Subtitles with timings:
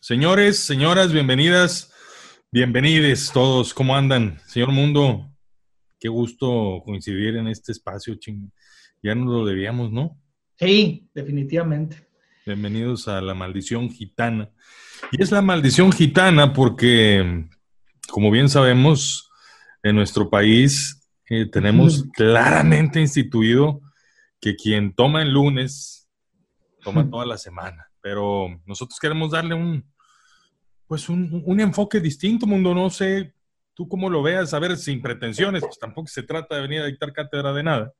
[0.00, 1.92] Señores, señoras, bienvenidas,
[2.50, 3.74] bienvenides todos.
[3.74, 4.40] ¿Cómo andan?
[4.46, 5.30] Señor Mundo,
[5.98, 8.50] qué gusto coincidir en este espacio, ching.
[9.02, 10.18] Ya nos lo debíamos, ¿no?
[10.58, 12.08] Sí, definitivamente.
[12.46, 14.50] Bienvenidos a la maldición gitana.
[15.12, 17.46] Y es la maldición gitana porque,
[18.08, 19.30] como bien sabemos,
[19.82, 23.82] en nuestro país eh, tenemos claramente instituido
[24.40, 26.08] que quien toma el lunes,
[26.82, 27.89] toma toda la semana.
[28.00, 29.84] Pero nosotros queremos darle un,
[30.86, 32.74] pues un, enfoque distinto, mundo.
[32.74, 33.32] No sé
[33.74, 36.86] tú cómo lo veas, a ver, sin pretensiones, pues tampoco se trata de venir a
[36.86, 37.94] dictar cátedra de nada,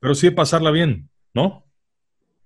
[0.00, 1.64] pero sí de pasarla bien, ¿no?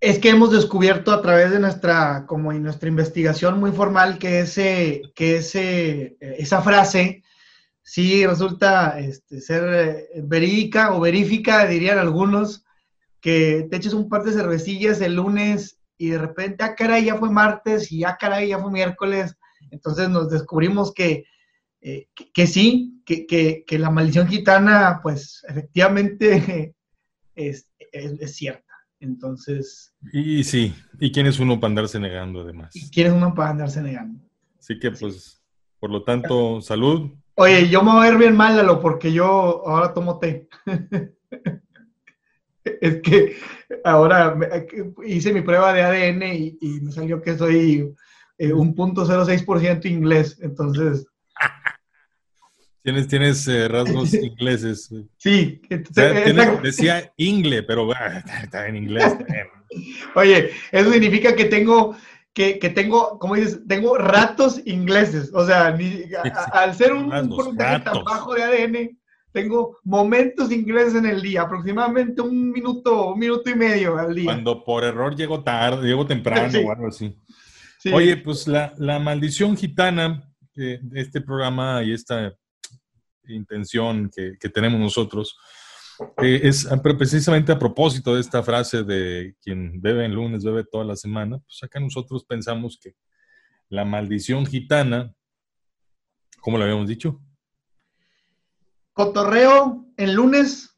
[0.01, 4.41] Es que hemos descubierto a través de nuestra, como en nuestra investigación muy formal, que,
[4.41, 7.23] ese, que ese, esa frase
[7.82, 9.65] sí resulta este, ser
[10.15, 12.65] eh, verídica o verífica, dirían algunos,
[13.20, 17.16] que te eches un par de cervecillas el lunes y de repente, ah, caray, ya
[17.16, 19.37] fue martes y ah, caray, ya fue miércoles
[19.70, 21.24] entonces nos descubrimos que,
[21.80, 26.74] eh, que, sí, que, que, la maldición gitana, pues efectivamente
[27.35, 28.65] es, es, cierta.
[29.01, 29.95] Entonces.
[30.13, 32.74] Y sí, ¿y quién es uno para andarse negando además?
[32.74, 34.21] ¿Y quién es uno para andarse negando?
[34.59, 35.41] Así que, pues,
[35.79, 37.13] por lo tanto, salud.
[37.35, 39.24] Oye, yo me voy a ver bien mal, Lalo, porque yo
[39.66, 40.49] ahora tomo té.
[42.80, 43.37] es que
[43.85, 44.38] ahora
[45.07, 47.95] hice mi prueba de ADN y, y me salió que soy
[48.38, 51.07] eh, un punto 06% inglés, entonces...
[52.80, 54.88] Tienes, tienes eh, rasgos ingleses.
[55.19, 55.60] Sí.
[56.63, 57.87] decía ingle, pero
[58.43, 59.15] está en inglés.
[60.15, 61.95] Oye, eso significa que tengo,
[62.32, 65.31] que, que, tengo, como dices, tengo ratos ingleses.
[65.34, 65.77] O sea,
[66.53, 68.97] al ser un, porcentaje tan bajo de ADN,
[69.32, 74.25] tengo momentos ingleses en el día, aproximadamente un minuto, un minuto y medio al día.
[74.25, 77.15] Cuando por error llego tarde, llego temprano o algo así.
[77.93, 82.34] Oye, pues la, maldición gitana, de este programa y esta
[83.28, 85.37] intención que, tenemos nosotros,
[86.22, 90.84] eh, es precisamente a propósito de esta frase de quien bebe en lunes bebe toda
[90.84, 92.94] la semana, pues acá nosotros pensamos que
[93.69, 95.14] la maldición gitana,
[96.41, 97.20] ¿cómo lo habíamos dicho?
[98.98, 100.76] Cotorreo en lunes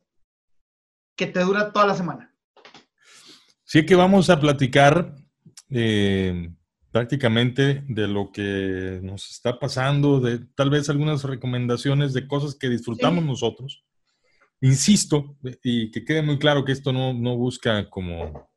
[1.17, 2.37] que te dura toda la semana.
[3.65, 5.17] Sí que vamos a platicar
[5.71, 6.53] eh,
[6.91, 12.69] prácticamente de lo que nos está pasando, de tal vez algunas recomendaciones de cosas que
[12.69, 13.87] disfrutamos nosotros.
[14.61, 18.51] Insisto, y que quede muy claro que esto no, no busca como,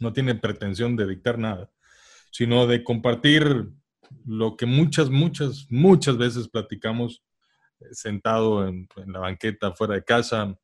[0.00, 1.70] no tiene pretensión de dictar nada,
[2.32, 3.70] sino de compartir
[4.24, 7.22] lo que muchas, muchas, muchas veces platicamos
[7.92, 10.56] sentado en, la banqueta fuera de casa,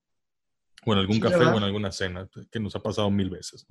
[0.84, 3.66] o en algún café o en alguna cena, que nos ha pasado mil veces.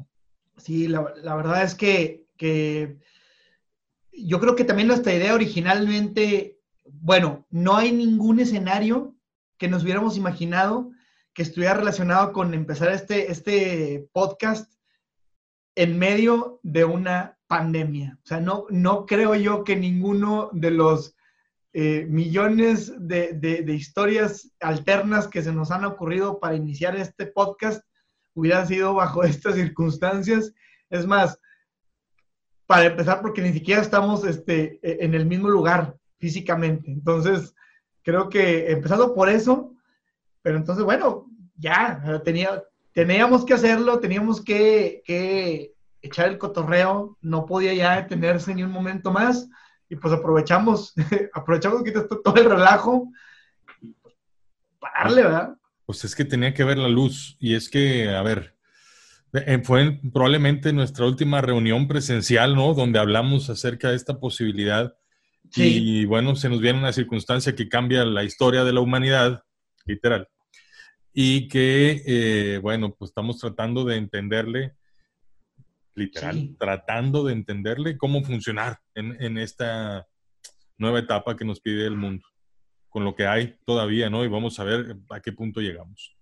[0.58, 2.98] Sí, la, la verdad es que que
[4.12, 9.16] yo creo que también nuestra idea originalmente, bueno, no hay ningún escenario
[9.60, 10.90] que nos hubiéramos imaginado
[11.36, 14.74] que estuviera relacionado con empezar este, este podcast
[15.76, 18.18] en medio de una pandemia.
[18.24, 21.16] O sea, no, no creo yo que ninguno de los
[21.74, 27.82] eh, millones de, de, historias alternas que se nos han ocurrido para iniciar este podcast
[28.34, 30.54] hubiera sido bajo estas circunstancias.
[30.90, 31.40] Es más,
[32.66, 36.92] para empezar, porque ni siquiera estamos este, e, en el mismo lugar físicamente.
[36.92, 37.56] Entonces,
[38.04, 39.74] creo que empezando por eso,
[40.42, 47.46] pero entonces, bueno, ya, tenía, teníamos que hacerlo, teníamos que, que echar el cotorreo, no
[47.46, 49.48] podía ya detenerse ni un momento más,
[49.92, 50.94] y pues aprovechamos,
[51.34, 53.12] aprovechamos que está todo el relajo,
[54.98, 55.56] darle, ¿verdad?
[55.86, 58.56] Pues es que tenía que ver la luz, y es que, a ver,
[59.34, 62.74] eh, fue probablemente nuestra última reunión presencial, ¿no?
[62.74, 64.96] Donde hablamos acerca de esta posibilidad.
[65.54, 69.44] Y bueno, se nos viene una circunstancia que cambia la historia de la humanidad,
[69.86, 70.30] literal.
[71.12, 74.76] Y que, eh, bueno, pues estamos tratando de entenderle,
[75.96, 80.08] literal, tratando de entenderle cómo funcionar en, en esta
[80.78, 82.26] nueva etapa que nos pide el mundo,
[82.90, 84.24] con lo que hay todavía, ¿no?
[84.26, 86.16] Y vamos a ver a qué punto llegamos.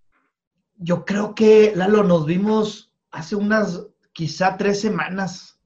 [0.76, 5.60] Yo creo que, Lalo, nos vimos hace unas quizá tres semanas.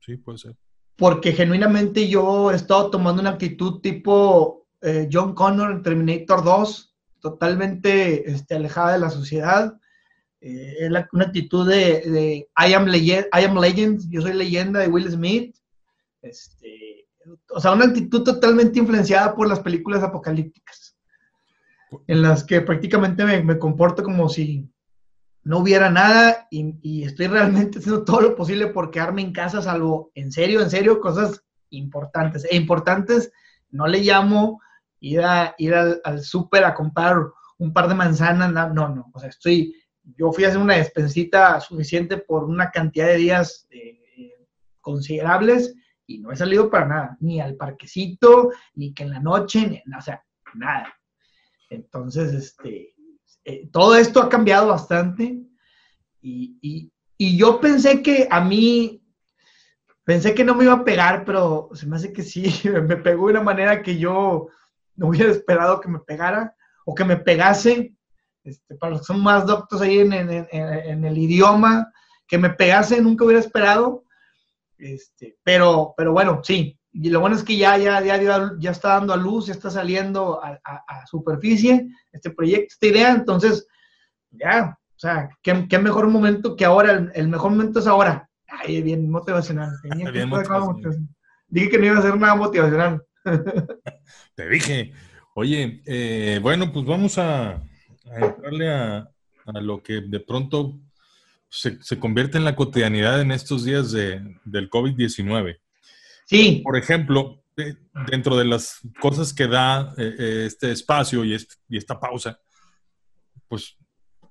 [0.00, 0.56] Sí, puede ser.
[0.96, 6.94] Porque genuinamente yo he estado tomando una actitud tipo eh, John Connor en Terminator 2,
[7.20, 9.78] totalmente este, alejada de la sociedad.
[10.46, 14.86] Eh, es una actitud de, I, am legend, I am legend, yo soy leyenda de
[14.86, 15.56] Will Smith.
[16.22, 17.08] Este,
[17.50, 20.96] o sea, una actitud totalmente influenciada por las películas apocalípticas,
[22.06, 24.70] en las que prácticamente me, comporto como si
[25.42, 30.12] no hubiera nada y, estoy realmente haciendo todo lo posible por quedarme en casa, salvo
[30.14, 32.46] en serio, en serio, cosas importantes.
[32.48, 33.32] E importantes,
[33.70, 34.60] no le llamo
[35.00, 37.16] ir, a, ir al, súper a comprar
[37.58, 39.74] un par de manzanas, no, no, o sea, estoy,
[40.16, 44.46] yo fui a hacer una despensita suficiente por una cantidad de días eh,
[44.80, 45.74] considerables
[46.06, 49.94] y no he salido para nada, ni al parquecito, ni que en la noche, ni,
[49.96, 50.22] o sea,
[50.54, 50.94] nada.
[51.68, 52.94] Entonces, este,
[53.44, 55.40] eh, todo esto ha cambiado bastante
[56.20, 59.02] y, yo pensé que a mí,
[60.04, 63.26] pensé que no me iba a pegar, pero se me hace que sí, me pegó
[63.26, 64.48] de una manera que yo
[64.94, 66.54] no hubiera esperado que me pegara
[66.84, 67.95] o que me pegase.
[68.46, 71.92] Este, para los que son más doctos ahí en, en el idioma,
[72.26, 74.06] que me pegase nunca hubiera esperado
[74.78, 76.78] este, pero, pero bueno, sí.
[76.92, 79.70] Y lo bueno es que ya, ya, ya, ya está dando a luz, ya está
[79.70, 80.58] saliendo a,
[81.06, 83.10] superficie este proyecto, esta idea.
[83.12, 83.66] Entonces,
[84.30, 87.10] ya, o sea, ¿qué, qué mejor momento que ahora?
[87.14, 88.30] El, mejor momento es ahora.
[88.48, 89.70] Ay, bien motivacional.
[91.48, 93.04] Dije que no iba a hacer nada motivacional.
[94.34, 94.92] Te dije.
[95.34, 97.62] Oye, eh, bueno, pues vamos a,
[98.10, 99.10] a entrarle a,
[99.46, 100.78] a, lo que de pronto
[101.48, 105.58] se, convierte en la cotidianidad en estos días de, del COVID-19.
[106.26, 106.60] Sí.
[106.62, 107.42] Por ejemplo,
[108.10, 111.36] dentro de las cosas que da eh, eh, este espacio y,
[111.68, 112.38] y, esta pausa,
[113.48, 113.76] pues,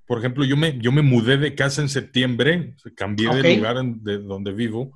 [0.06, 4.18] por ejemplo, yo me, yo me mudé de casa en septiembre, cambié de lugar de
[4.18, 4.92] donde vivo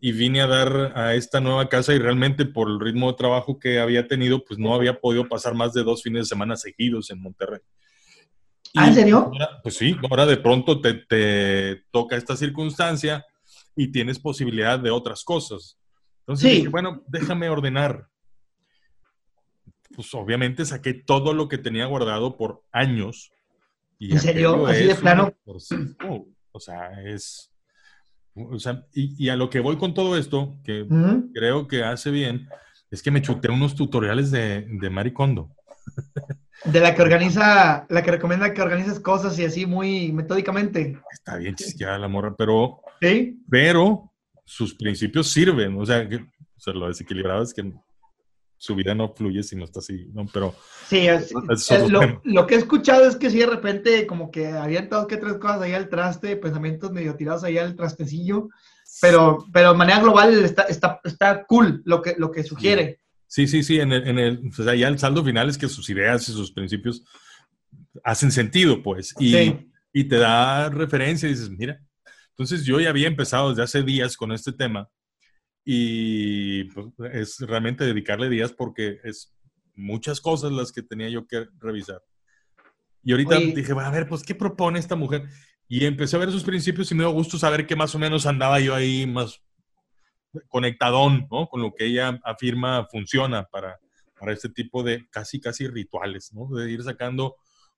[0.00, 3.58] y vine a dar a esta nueva casa y realmente por el ritmo de trabajo
[3.58, 7.10] que había tenido, pues no había podido pasar más de dos fines de semana seguidos
[7.10, 7.60] en Monterrey.
[8.74, 9.30] ¿Ah, en serio?
[9.62, 13.24] pues sí, ahora de pronto te, toca esta circunstancia
[13.74, 15.78] y tienes posibilidad de otras cosas.
[16.20, 16.66] Entonces, sí.
[16.66, 18.08] bueno, déjame ordenar.
[19.94, 23.32] Pues obviamente saqué todo lo que tenía guardado por años.
[23.98, 24.66] Y ¿En serio?
[24.66, 25.32] ¿Así de plano?
[26.52, 27.50] o sea, es...
[28.34, 30.86] O sea, y, a lo que voy con todo esto, que
[31.34, 32.48] creo que hace bien,
[32.88, 35.50] es que me chuté unos tutoriales de, de Maricondo.
[36.64, 40.98] De la que organiza, la que recomienda que organices cosas y así muy metódicamente.
[41.12, 43.40] Está bien chisqueada la morra, pero, ¿Sí?
[43.48, 44.12] pero
[44.44, 45.78] sus principios sirven.
[45.80, 47.72] O sea, que, o sea, lo desequilibrado es que
[48.58, 50.26] su vida no fluye si no está así, ¿no?
[50.32, 50.54] Pero...
[50.88, 51.06] Sí,
[52.24, 55.34] lo, que he escuchado es que sí, de repente como que habían dos que tres
[55.34, 58.48] cosas ahí al traste, pensamientos medio tirados ahí al trastecillo,
[59.00, 62.98] pero, pero de manera global está, está, está cool lo que, lo que sugiere.
[62.98, 65.68] Sí, sí, sí, en el, en el, o sea, ya el saldo final es que
[65.68, 67.04] sus ideas y sus principios
[68.02, 71.80] hacen sentido, pues, y, y te da referencia y dices, mira,
[72.30, 74.88] entonces yo ya había empezado desde hace días con este tema
[75.64, 79.36] y pues, es realmente dedicarle días porque es
[79.74, 82.02] muchas cosas las que tenía yo que revisar.
[83.04, 85.28] Y ahorita dije, a ver, pues, ¿qué propone esta mujer?
[85.68, 88.26] Y empecé a ver sus principios y me dio gusto saber que más o menos
[88.26, 89.42] andaba yo ahí más
[90.48, 91.48] conectadón, ¿no?
[91.48, 93.78] Con lo que ella afirma funciona para,
[94.18, 96.48] para este tipo de casi, casi rituales, ¿no?
[96.48, 97.36] De ir sacando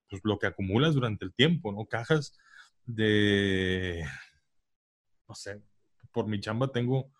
[0.08, 1.86] pues, lo que acumulas durante el tiempo, ¿no?
[1.86, 2.36] Cajas
[2.86, 4.04] de,
[5.28, 5.62] no sé,
[6.12, 7.10] por mi chamba tengo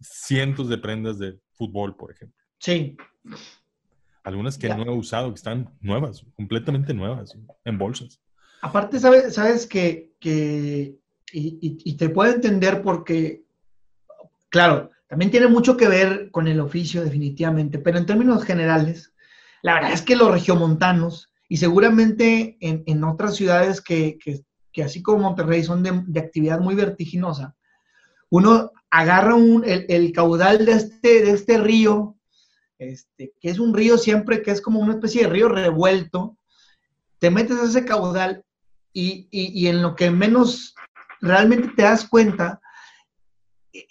[0.00, 2.38] cientos de prendas de fútbol, por ejemplo.
[2.58, 2.96] Sí.
[4.22, 8.20] Algunas que no he usado, que están nuevas, completamente nuevas, en bolsas.
[8.62, 10.98] Aparte, sabes, sabes que, que
[11.32, 13.44] y, y, te puedo entender porque
[14.50, 19.12] Claro, también tiene mucho que ver con el oficio definitivamente, pero en términos generales,
[19.62, 24.18] la verdad es que los regiomontanos, y seguramente en, otras ciudades que,
[24.84, 27.56] así como Monterrey son de, actividad muy vertiginosa,
[28.28, 32.16] uno agarra el, caudal de este, de este río,
[32.78, 36.38] este, que es un río siempre que es como una especie de río revuelto,
[37.18, 38.44] te metes a ese caudal
[38.92, 40.74] y, y en lo que menos
[41.20, 42.59] realmente te das cuenta,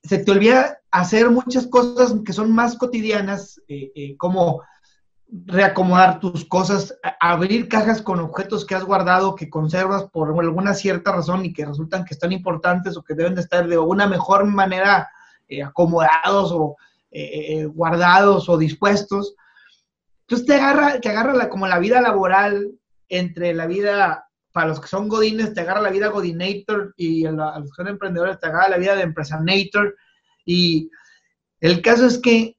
[0.04, 4.62] se te olvida hacer muchas cosas que son más cotidianas, eh, eh, como
[5.28, 11.12] reacomodar tus cosas, abrir cajas con objetos que has guardado, que conservas por alguna cierta
[11.12, 14.46] razón y que resultan que están importantes o que deben de estar de una mejor
[14.46, 15.10] manera
[15.48, 16.76] eh, acomodados o
[17.74, 19.36] guardados o dispuestos.
[20.22, 22.72] Entonces te agarra, te agarra como la vida laboral
[23.08, 27.32] entre la vida para los que son godines, te agarra la vida godinator y a,
[27.32, 29.96] los que son emprendedores te agarra la vida de empresanator.
[30.46, 30.90] Y
[31.60, 32.58] el caso es que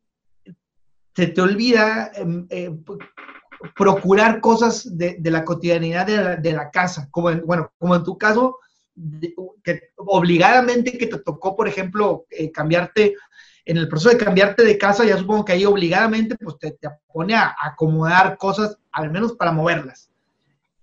[1.14, 2.70] se te olvida em, eh,
[3.76, 6.06] procurar cosas de, la cotidianidad
[6.38, 8.58] de la, casa, como en, bueno, como en tu caso,
[9.64, 13.16] que obligadamente que te tocó, por ejemplo, eh, cambiarte,
[13.64, 16.88] en el proceso de cambiarte de casa, ya supongo que ahí obligadamente pues te, te
[17.12, 20.09] pone a acomodar cosas, al menos para moverlas.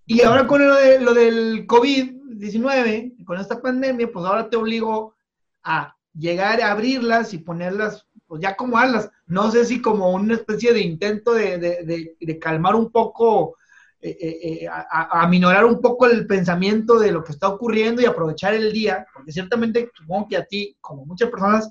[0.10, 5.16] Y ahora con lo, de, lo del COVID-19, con esta pandemia, pues ahora te obligo
[5.64, 9.12] a llegar a abrirlas y ponerlas, pues ya como alas.
[9.26, 13.58] No sé si como una especie de intento de, de, de, calmar un poco,
[14.00, 18.06] eh, eh, eh, a, a, un poco el pensamiento de lo que está ocurriendo y
[18.06, 21.70] aprovechar el día, porque ciertamente supongo que a ti, como muchas personas,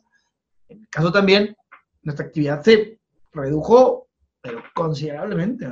[0.69, 1.57] en mi caso también,
[2.03, 2.99] nuestra actividad se
[3.33, 4.09] redujo,
[4.43, 5.67] pero considerablemente.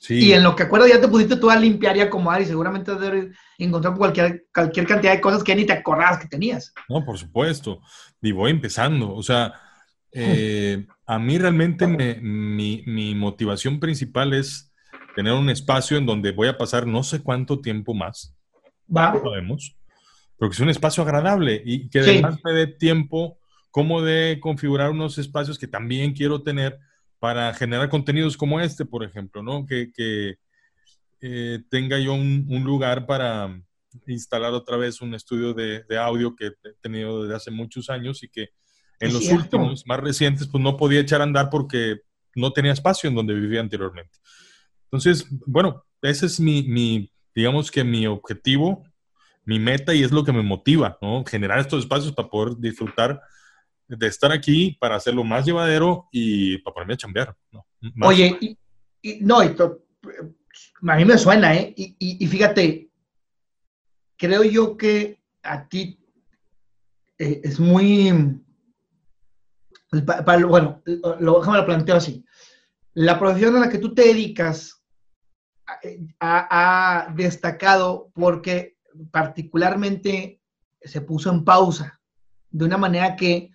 [0.00, 0.22] ¿Verdad?
[0.22, 2.90] Y en lo que acuerdo ya te pusiste tú a limpiar y acomodar y seguramente
[2.90, 2.98] has
[3.58, 6.72] encontrar cualquier, cualquier cantidad de cosas que ni te acordabas que tenías.
[6.88, 7.80] No, por supuesto.
[8.20, 9.14] Y voy empezando.
[9.14, 9.54] O sea,
[10.12, 14.72] eh, a mí realmente mi, mi, motivación principal es
[15.14, 18.34] tener un espacio en donde voy a pasar no sé cuánto tiempo más.
[18.94, 19.12] Va.
[19.12, 19.76] No sabemos.
[20.38, 23.38] Pero que sea un espacio agradable y que además me dé tiempo
[23.70, 26.78] como de configurar unos espacios que también quiero tener
[27.18, 29.66] para generar contenidos como este, por ejemplo, ¿no?
[29.66, 30.36] Que, que
[31.20, 33.60] eh, tenga yo un, un, lugar para
[34.06, 38.22] instalar otra vez un estudio de, de, audio que he tenido desde hace muchos años
[38.22, 38.50] y que
[39.00, 39.56] en los cierto.
[39.56, 42.00] últimos, más recientes, pues no podía echar a andar porque
[42.34, 44.18] no tenía espacio en donde vivía anteriormente.
[44.84, 48.84] Entonces, bueno, ese es mi, mi digamos que mi objetivo,
[49.44, 51.24] mi meta y es lo que me motiva, ¿no?
[51.24, 53.20] Generar estos espacios para poder disfrutar
[53.88, 57.36] de estar aquí para hacerlo más llevadero y para ponerme a chambear.
[58.02, 58.58] Oye,
[59.20, 59.54] no, y
[60.88, 61.72] a mí me suena, ¿eh?
[61.76, 62.90] Y, y, fíjate,
[64.16, 65.98] creo yo que a ti
[67.18, 68.42] eh, es muy...
[70.04, 70.82] Pa, bueno,
[71.20, 72.24] lo, déjame lo planteo así.
[72.94, 74.82] La profesión a la que tú te dedicas
[76.20, 78.76] ha, ha destacado porque
[79.10, 80.40] particularmente
[80.80, 82.00] se puso en pausa
[82.50, 83.50] de una manera que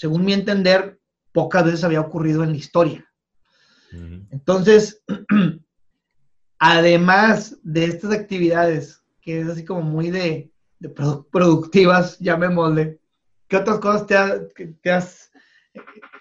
[0.00, 0.98] según mi entender,
[1.30, 3.06] pocas veces había ocurrido en la historia.
[4.30, 5.04] Entonces,
[6.58, 12.98] además de estas actividades, que es así como muy de, de productivas, llamémosle,
[13.46, 14.38] ¿qué otras cosas te, ha,
[14.80, 15.30] te, has,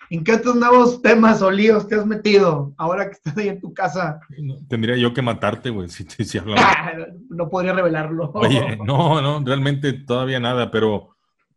[0.10, 3.62] en qué otros nuevos temas o líos te has metido ahora que estás ahí en
[3.62, 4.20] tu casa?
[4.68, 6.38] Tendría yo que matarte, güey, si, si
[7.30, 8.30] no podría revelarlo.
[8.34, 11.16] Oye, no, no, realmente todavía nada, pero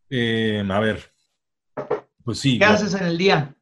[0.09, 1.12] eh, a ver,
[2.25, 2.59] pues sí.
[2.59, 3.55] ¿Qué yo, haces en el día?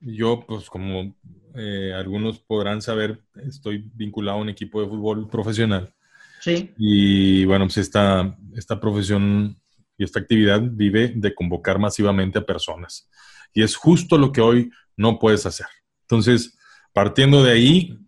[0.00, 1.14] Yo, pues como
[1.54, 5.94] eh, algunos podrán saber, estoy vinculado a un equipo de fútbol profesional.
[6.40, 6.72] Sí.
[6.76, 9.56] Y bueno, pues esta, esta profesión
[9.96, 13.08] y esta actividad vive de convocar masivamente a personas.
[13.52, 15.66] Y es justo lo que hoy no puedes hacer.
[16.02, 16.58] Entonces,
[16.92, 17.98] partiendo de ahí,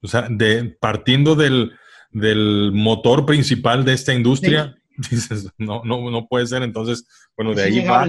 [0.00, 1.72] o sea, de, partiendo del,
[2.12, 5.08] del motor principal de esta industria, sí.
[5.16, 6.62] dices, no, no, no puede ser.
[6.62, 7.06] Entonces,
[7.36, 8.06] bueno, de es ahí va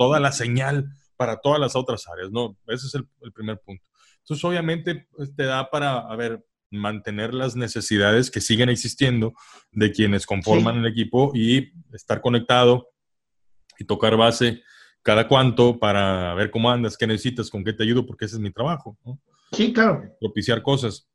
[0.00, 2.56] toda la señal para todas las otras áreas, ¿no?
[2.68, 3.84] Ese es el, el primer punto.
[4.20, 9.34] Entonces, obviamente, pues, te da para, a ver, mantener las necesidades que siguen existiendo
[9.72, 10.80] de quienes conforman sí.
[10.80, 12.88] el equipo y estar conectado
[13.78, 14.62] y tocar base
[15.02, 18.40] cada cuanto para ver cómo andas, qué necesitas, con qué te ayudo, porque ese es
[18.40, 19.20] mi trabajo, ¿no?
[19.52, 20.02] Sí, claro.
[20.18, 21.10] Propiciar cosas.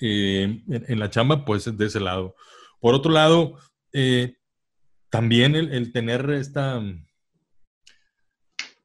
[0.00, 2.34] Eh, en, en, la chamba, pues, de ese lado.
[2.80, 3.58] Por otro lado,
[3.92, 4.38] eh,
[5.10, 6.80] también el, el tener esta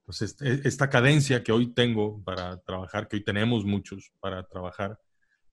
[0.06, 5.00] pues esta cadencia que hoy tengo para trabajar, que hoy tenemos muchos para trabajar,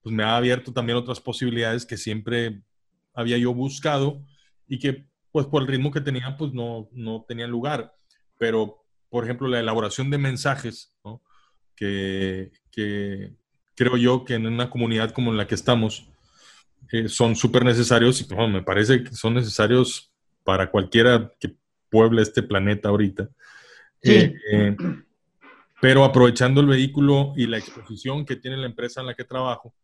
[0.02, 2.62] pues me ha abierto también otras posibilidades que siempre
[3.14, 4.22] había yo buscado
[4.68, 7.94] y que pues por el ritmo que tenía pues no, no tenían lugar.
[8.36, 10.94] Pero, por ejemplo, la elaboración de mensajes,
[11.74, 13.32] que, que,
[13.74, 16.06] creo yo que en una comunidad como la que estamos
[16.92, 20.12] eh, son súper necesarios y bueno, me parece que son necesarios
[20.44, 21.54] para cualquiera que
[21.88, 23.30] pueble este planeta ahorita.
[24.02, 24.12] Sí.
[24.12, 24.76] Eh, eh,
[25.80, 29.74] pero aprovechando el vehículo y la exposición que tiene la empresa en la que trabajo,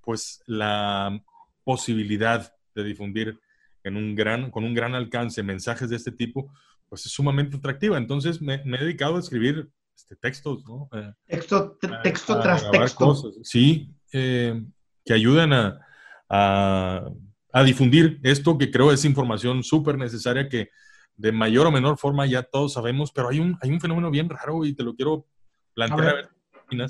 [0.00, 1.22] pues la
[1.64, 3.38] posibilidad de difundir
[3.84, 6.52] en un gran, con un gran alcance mensajes de este tipo,
[6.88, 7.98] pues es sumamente atractiva.
[7.98, 10.88] Entonces me, me he dedicado a escribir este, textos, ¿no?
[10.92, 13.04] Eh, texto, texto a, tras a texto.
[13.04, 13.34] Cosas.
[13.42, 14.62] Sí, eh,
[15.04, 15.80] que ayudan a,
[16.28, 17.10] a,
[17.52, 20.70] a, difundir esto que creo es información súper necesaria que
[21.16, 24.28] de mayor o menor forma ya todos sabemos, pero hay un, hay un fenómeno bien
[24.28, 25.26] raro y te lo quiero
[25.74, 26.88] plantear a ver, a ver.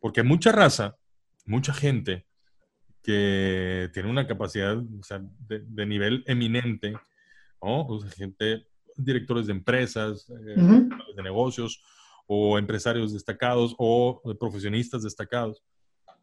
[0.00, 0.96] Porque mucha raza,
[1.44, 2.26] mucha gente
[3.02, 6.92] que tiene una capacidad o sea, de, de, nivel eminente,
[7.62, 7.86] ¿no?
[7.86, 11.14] O sea, gente, directores de empresas, eh, uh -huh.
[11.14, 11.82] de negocios,
[12.26, 15.62] o empresarios destacados, o profesionistas destacados.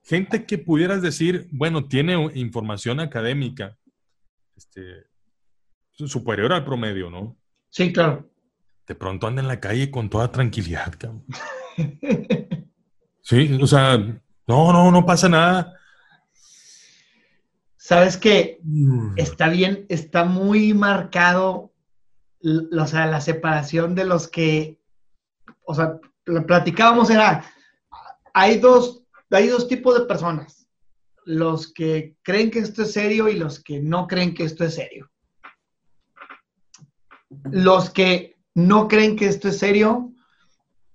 [0.03, 3.77] Gente que pudieras decir, bueno, tiene información académica,
[4.57, 5.05] este,
[5.95, 7.37] superior al promedio, ¿no?
[7.69, 8.29] Sí, claro.
[8.87, 11.25] De pronto anda en la calle con toda tranquilidad, cabrón.
[13.21, 15.79] sí, o sea, no, no, no pasa nada.
[17.77, 18.59] sabes que
[19.15, 21.73] está bien, está muy marcado,
[22.43, 24.79] o sea, la separación de los que,
[25.65, 25.99] o sea,
[26.45, 27.45] platicábamos era,
[28.33, 30.67] hay dos, hay dos tipos de personas,
[31.25, 34.75] los que creen que esto es serio y los que no creen que esto es
[34.75, 35.09] serio.
[37.51, 40.11] Los que no creen que esto es serio,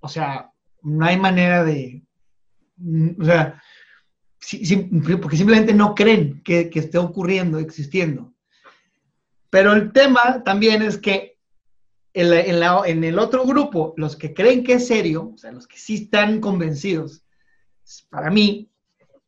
[0.00, 0.52] o sea,
[0.82, 2.02] no hay manera de,
[3.18, 3.62] o sea,
[5.20, 8.32] porque simplemente no creen que, esté ocurriendo, existiendo.
[9.50, 11.38] Pero el tema también es que
[12.14, 15.94] en, el otro grupo, los que creen que es serio, o sea, los que sí
[15.94, 17.24] están convencidos,
[18.10, 18.70] para mí,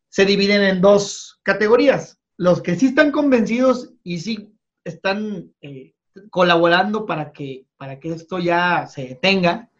[0.09, 2.21] se dividen en dos categorías.
[2.37, 4.53] Los que sí están convencidos y sí
[4.85, 5.95] están eh,
[6.31, 9.71] colaborando para que, para que esto ya se detenga,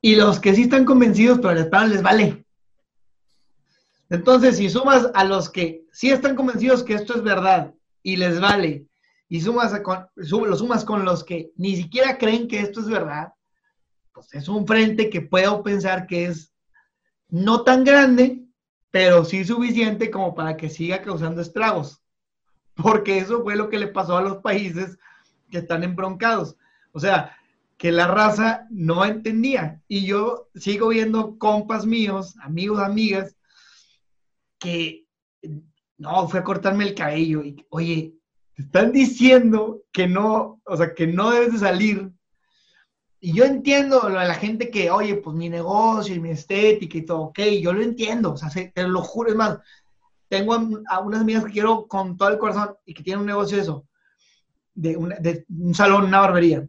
[0.00, 2.44] y los que sí están convencidos, pero les, les vale.
[4.10, 8.40] Entonces, si sumas a los que sí están convencidos que esto es verdad y les
[8.40, 8.86] vale,
[9.28, 9.74] y sumas
[10.16, 13.34] lo sumas con los que ni siquiera creen que esto es verdad,
[14.12, 16.52] pues es un frente que puedo pensar que es
[17.28, 18.42] no tan grande,
[18.90, 22.00] pero sí suficiente como para que siga causando estragos.
[22.74, 24.98] Porque eso fue lo que le pasó a los países
[25.50, 26.56] que están embroncados.
[26.92, 27.36] O sea,
[27.76, 29.80] que la raza no entendía.
[29.88, 33.36] Y yo sigo viendo compas míos, amigos, amigas,
[34.58, 35.06] que
[35.96, 38.14] no, fue a cortarme el cabello y, oye,
[38.54, 42.10] te están diciendo que no, o sea, que no debes de salir.
[43.20, 47.02] Y yo entiendo a la gente que, oye, pues mi negocio y mi estética y
[47.04, 49.58] todo, ok, yo lo entiendo, o sea, te lo juro, es más,
[50.28, 53.60] tengo a, unas amigas que quiero con todo el corazón y que tienen un negocio
[53.60, 53.86] eso,
[54.78, 56.66] de, de un salón, una barbería.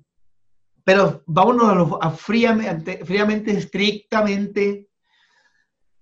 [0.84, 4.88] Pero vámonos a, a fríamente, fríamente, estrictamente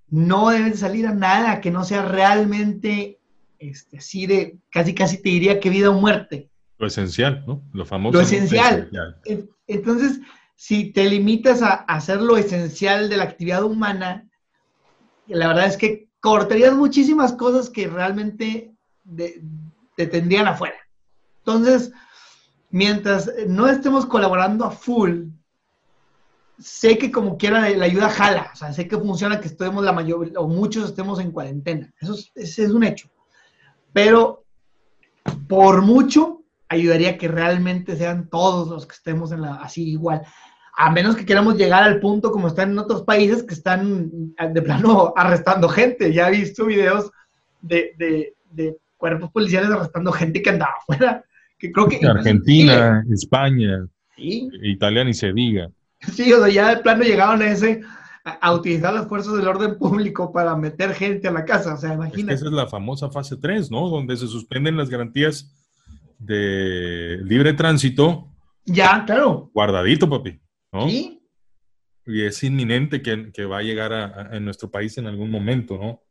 [0.10, 3.20] no deben salir a nada que no sea realmente
[3.60, 6.50] este, así de, casi casi te diría que vida o muerte.
[6.78, 7.64] Lo esencial, ¿no?
[7.74, 8.18] Lo famoso.
[8.18, 8.90] Lo esencial.
[9.68, 10.22] Entonces,
[10.56, 14.30] si te limitas a hacer lo esencial de la actividad humana,
[15.28, 18.74] la verdad es que cortarías muchísimas cosas que realmente
[19.16, 20.78] te tendrían afuera.
[21.48, 21.94] Entonces,
[22.72, 25.30] mientras no estemos colaborando a full
[26.60, 29.94] sé que como quiera la ayuda jala, o sea, sé que funciona que estemos la
[29.94, 33.10] mayoría o muchos estemos en cuarentena, eso es, un hecho.
[33.94, 34.44] Pero
[35.48, 40.24] por mucho ayudaría que realmente sean todos los que estemos en la así igual.
[40.76, 44.62] A menos que queramos llegar al punto como están en otros países que están de
[44.62, 46.12] plano arrestando gente.
[46.12, 47.10] Ya he visto videos
[47.62, 51.24] de, de, de cuerpos policiales arrestando gente que andaba afuera.
[51.58, 55.70] Que creo que Argentina, España, Italia ni se diga.
[56.02, 57.82] Sí, o sea, ya de plano llegaban a ese,
[58.24, 61.94] a, utilizar las fuerzas del orden público para meter gente a la casa, o sea,
[61.94, 62.34] imagínate.
[62.34, 63.90] esa es la famosa fase 3, ¿no?
[63.90, 65.52] Donde se suspenden las garantías
[66.20, 68.28] de libre tránsito.
[68.66, 69.50] Ya, claro.
[69.54, 70.40] Guardadito, papi,
[70.72, 70.90] ¿no?
[70.90, 71.22] Sí.
[72.06, 76.02] Y es inminente que, va a llegar a, en nuestro país en algún momento, ¿no?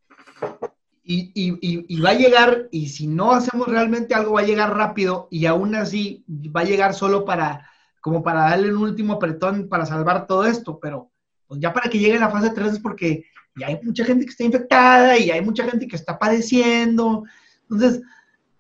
[1.09, 5.47] Y, va a llegar, y si no hacemos realmente algo, va a llegar rápido, y
[5.47, 10.29] aún así va a llegar solo para como para darle un último apretón para salvar
[10.29, 11.11] todo esto, pero
[11.49, 13.25] pues ya para que llegue la fase 3 es porque
[13.57, 17.25] ya hay mucha gente que está infectada y hay mucha gente que está padeciendo.
[17.63, 18.03] Entonces,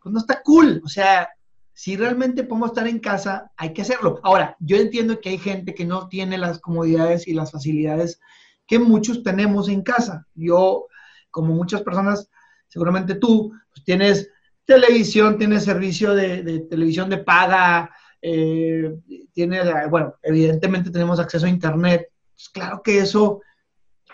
[0.02, 0.80] pues no está cool.
[0.84, 1.28] O sea,
[1.72, 4.18] si realmente podemos estar en casa, hay que hacerlo.
[4.24, 8.18] Ahora, yo entiendo que hay gente que no tiene las comodidades y las facilidades
[8.66, 10.26] que muchos tenemos en casa.
[10.34, 10.86] Yo,
[11.30, 12.30] como muchas personas,
[12.68, 14.30] seguramente tú, pues tienes
[14.64, 17.90] televisión, tienes servicio de, de televisión de paga,
[18.22, 18.92] eh,
[19.32, 22.08] tiene, bueno, evidentemente tenemos acceso a Internet.
[22.34, 23.40] Pues claro que eso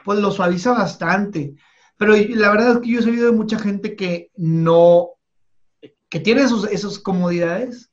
[0.05, 1.55] pues lo suaviza bastante.
[1.97, 5.11] Pero la verdad es que yo he sabido de mucha gente que no,
[6.09, 7.91] que tiene esos, esas comodidades,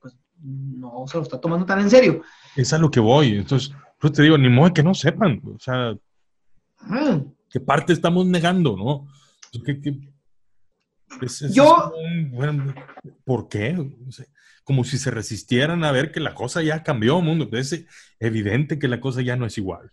[0.00, 2.22] pues no se lo está tomando tan en serio.
[2.56, 3.36] Es a lo que voy.
[3.36, 5.40] Entonces, pues te digo, ni modo que no sepan.
[5.44, 5.94] O sea,
[7.50, 9.06] ¿qué parte estamos negando, no?
[11.52, 11.92] Yo,
[12.30, 12.74] bueno,
[13.24, 13.76] ¿por qué?
[14.64, 17.48] como si se resistieran a ver que la cosa ya cambió, mundo.
[17.56, 17.84] Es
[18.20, 19.90] evidente que la cosa ya no es igual.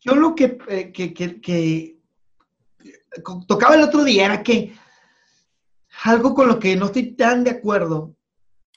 [0.00, 1.96] Yo lo que, eh, que, que,
[3.48, 4.74] tocaba el otro día era que
[6.02, 8.14] algo con lo que no estoy tan de acuerdo,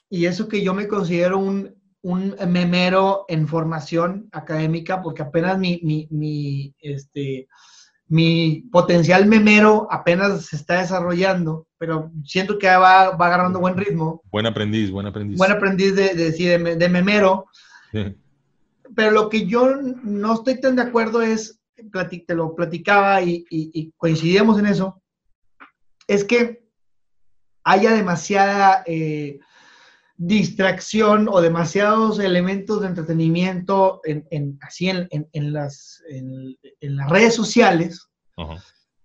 [0.08, 5.80] y eso que yo me considero un, un memero en formación académica, porque apenas mi,
[5.82, 7.48] mi, mi este,
[8.08, 14.22] mi potencial memero apenas se está desarrollando, pero siento que va, va agarrando buen ritmo.
[14.30, 15.36] Buen aprendiz, buen aprendiz.
[15.36, 17.46] Buen aprendiz de, de, de, memero.
[17.92, 21.60] Pero lo que yo no estoy tan de acuerdo es,
[22.26, 25.02] te lo platicaba y, y, coincidíamos en eso,
[26.06, 26.66] es que
[27.62, 29.38] haya demasiada eh,
[30.18, 38.10] distracción o demasiados elementos de entretenimiento en, así en, las, en, las redes sociales.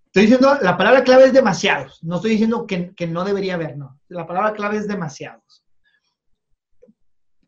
[0.06, 2.02] Estoy diciendo, la palabra clave es demasiados.
[2.02, 3.98] No estoy diciendo que, no debería haber, no.
[4.08, 5.64] La palabra clave es demasiados.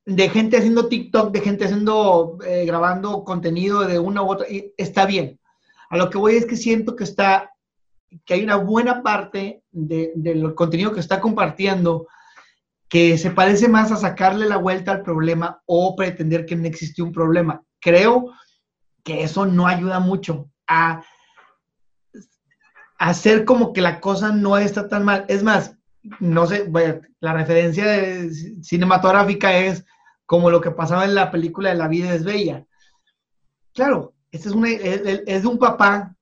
[0.05, 5.07] De gente haciendo TikTok, de gente haciendo, eh, grabando contenido de una u otra, está
[5.07, 5.41] bien.
[5.91, 7.53] A lo que voy es que siento que está,
[8.25, 12.07] que hay una buena parte del contenido que está compartiendo
[12.89, 17.03] que se parece más a sacarle la vuelta al problema o pretender que no existe
[17.03, 17.63] un problema.
[17.81, 18.33] Creo
[19.03, 21.03] que eso no ayuda mucho a
[22.99, 25.25] hacer como que la cosa no está tan mal.
[25.29, 25.77] Es más,
[26.21, 26.71] no sé,
[27.21, 27.85] la referencia
[28.63, 29.85] cinematográfica es
[30.25, 32.65] como lo que pasaba en la película de La vida es bella.
[33.75, 36.15] Claro, este es, una, es de un papá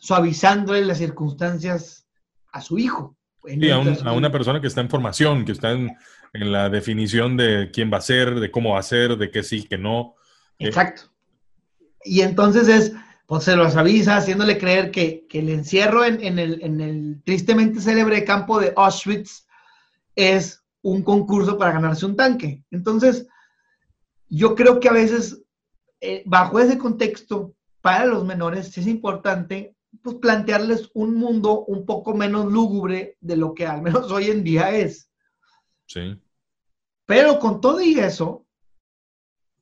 [0.00, 2.06] suavizándole las circunstancias
[2.52, 3.16] a su hijo.
[3.44, 5.96] Sí, a, una persona que está en formación, que está en,
[6.32, 9.66] la definición de quién va a ser, de cómo va a ser, de qué sí,
[9.68, 10.14] qué no.
[10.58, 11.10] Eh, Exacto.
[12.04, 12.92] Y entonces es,
[13.26, 18.72] pues se los avisa, haciéndole creer que, el encierro en, el, tristemente célebre campo de
[18.76, 19.46] Auschwitz
[20.14, 22.62] es un concurso para ganarse un tanque.
[22.70, 23.26] Entonces,
[24.28, 25.42] yo creo que a veces,
[26.00, 32.14] eh, bajo ese contexto, para los menores es importante pues, plantearles un mundo un poco
[32.14, 35.10] menos lúgubre de lo que al menos hoy en día es.
[35.86, 36.20] Sí.
[37.06, 38.46] Pero con todo y eso,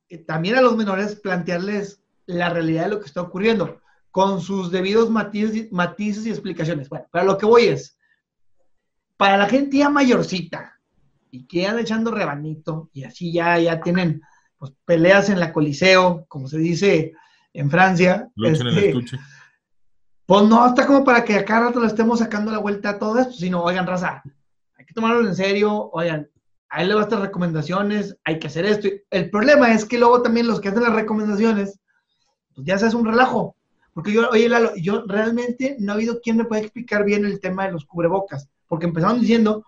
[0.07, 4.71] eh, también a los menores plantearles la realidad de lo que está ocurriendo, con sus
[4.71, 6.89] debidos matices, matices y explicaciones.
[6.89, 7.97] Bueno, para lo que voy es,
[9.17, 10.79] para la gente ya mayorcita
[11.31, 14.21] y que ya echando rebanito y así ya, ya tienen
[14.57, 17.13] pues, peleas en la Coliseo, como se dice
[17.53, 18.29] en Francia.
[18.37, 19.17] en el este, estuche
[20.29, 22.99] pues no está como para que a cada rato le estemos sacando la vuelta a
[22.99, 24.21] todo esto, sino, oigan, raza,
[24.77, 26.29] hay que tomarlo en serio, oigan,
[26.69, 28.89] a él le va a estar recomendaciones, hay que hacer esto.
[29.09, 31.79] El problema es que luego también los que hacen las recomendaciones,
[32.53, 33.55] pues ya se hace un relajo.
[33.91, 37.39] Porque yo, oye, Lalo, yo realmente no ha habido quien me pueda explicar bien el
[37.39, 38.47] tema de los cubrebocas.
[38.67, 39.65] Porque empezaron diciendo,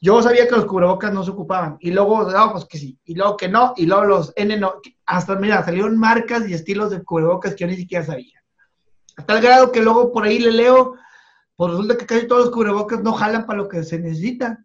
[0.00, 1.76] yo sabía que los cubrebocas no se ocupaban.
[1.78, 2.98] Y luego, pues que sí.
[3.04, 3.74] Y luego que no.
[3.76, 4.74] Y luego los N no.
[5.06, 8.37] Hasta, mira, salieron marcas y estilos de cubrebocas que yo ni siquiera sabía.
[9.18, 10.94] A tal grado que luego por ahí le leo,
[11.56, 14.64] pues resulta que casi todos los cubrebocas no jalan para lo que se necesita.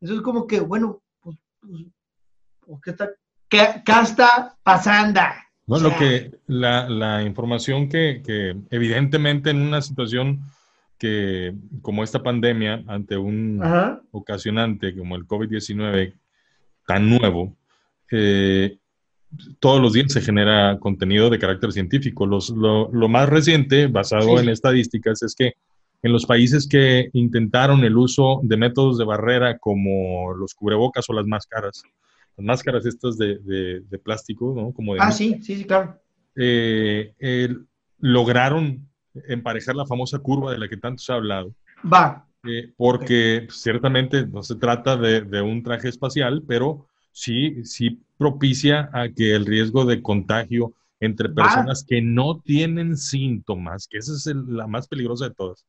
[0.00, 3.10] Eso es como que, bueno, pues, pues ¿qué, está,
[3.48, 5.20] qué, está pasando?
[5.66, 8.20] No, lo que, la, información que,
[8.70, 10.40] evidentemente en una situación
[10.98, 13.62] que, como esta pandemia, ante un
[14.10, 16.14] ocasionante como el COVID-19
[16.84, 17.56] tan nuevo,
[18.10, 18.76] eh,
[19.60, 22.26] todos los días se genera contenido de carácter científico.
[22.26, 25.54] lo, más reciente, basado en estadísticas, es que
[26.02, 31.14] en los países que intentaron el uso de métodos de barrera como los cubrebocas o
[31.14, 31.82] las máscaras,
[32.36, 34.72] las máscaras estas de, plástico, ¿no?
[34.72, 35.98] Como ah, sí, sí, sí, claro.
[36.36, 37.54] Eh,
[38.00, 38.86] lograron
[39.28, 41.54] emparejar la famosa curva de la que tanto se ha hablado.
[41.90, 42.26] Va.
[42.46, 48.90] Eh, porque ciertamente no se trata de, de, un traje espacial, pero sí, sí propicia
[48.92, 54.26] a que el riesgo de contagio entre personas que no tienen síntomas, que esa es
[54.48, 55.64] la más peligrosa de todas,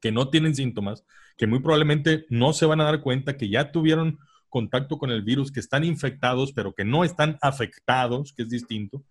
[0.00, 1.04] que no tienen síntomas,
[1.38, 4.18] que muy probablemente no se van a dar cuenta que ya tuvieron
[4.50, 9.02] contacto con el virus, que están infectados, pero que no están afectados, que es distinto.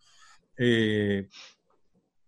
[0.57, 1.27] Eh,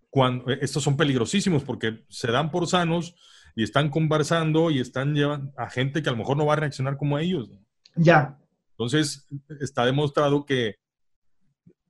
[0.10, 3.16] cuando, estos son peligrosísimos porque se dan por sanos
[3.56, 6.58] y están conversando y están llevando a gente que a lo mejor no va a
[6.58, 7.50] reaccionar como ellos.
[7.96, 8.40] Ya.
[8.78, 9.28] Entonces,
[9.62, 10.76] está demostrado que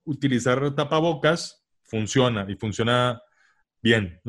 [0.03, 3.21] utilizar tapabocas funciona y funciona
[3.81, 4.21] bien.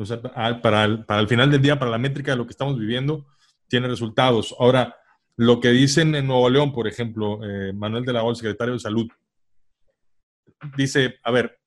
[0.63, 3.27] para, el, final del día, para la métrica de lo que estamos viviendo,
[3.67, 4.55] tiene resultados.
[4.59, 4.95] Ahora,
[5.35, 8.79] lo que dicen en Nuevo León, por ejemplo, eh, Manuel de la O, secretario de
[8.79, 9.07] Salud,
[10.75, 11.59] dice, a ver,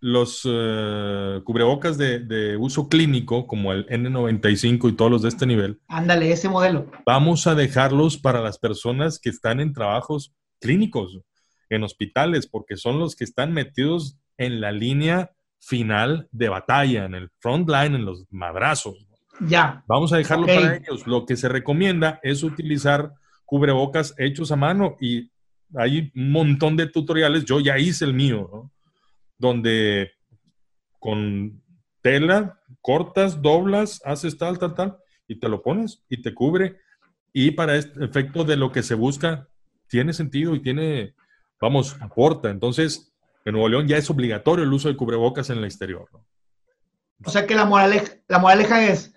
[0.00, 5.80] los eh, cubrebocas de, uso clínico, como el N95 y todos los de este nivel.
[5.88, 6.90] Ándale, ese modelo.
[7.04, 11.20] Vamos a dejarlos para las personas que están en trabajos clínicos,
[11.68, 17.14] en hospitales, porque son los que están metidos en la línea final de batalla, en
[17.14, 19.06] el front line, en los madrazos.
[19.46, 19.84] Ya.
[19.86, 21.06] Vamos a dejarlo para ellos.
[21.06, 23.12] Lo que se recomienda es utilizar
[23.44, 25.30] cubrebocas hechos a mano y
[25.74, 27.44] hay un montón de tutoriales.
[27.44, 28.70] Yo ya hice el mío, ¿no?
[29.40, 30.12] Donde
[31.00, 31.60] con
[32.02, 36.78] tela cortas, doblas, haces tal, tal, tal, y te lo pones y te cubre.
[37.32, 39.48] Y para este efecto de lo que se busca,
[39.88, 41.14] tiene sentido y tiene,
[41.60, 42.50] vamos, aporta.
[42.50, 43.12] Entonces,
[43.44, 46.08] en Nuevo León ya es obligatorio el uso de cubrebocas en el exterior.
[47.24, 49.14] O sea que la moraleja, la moraleja es,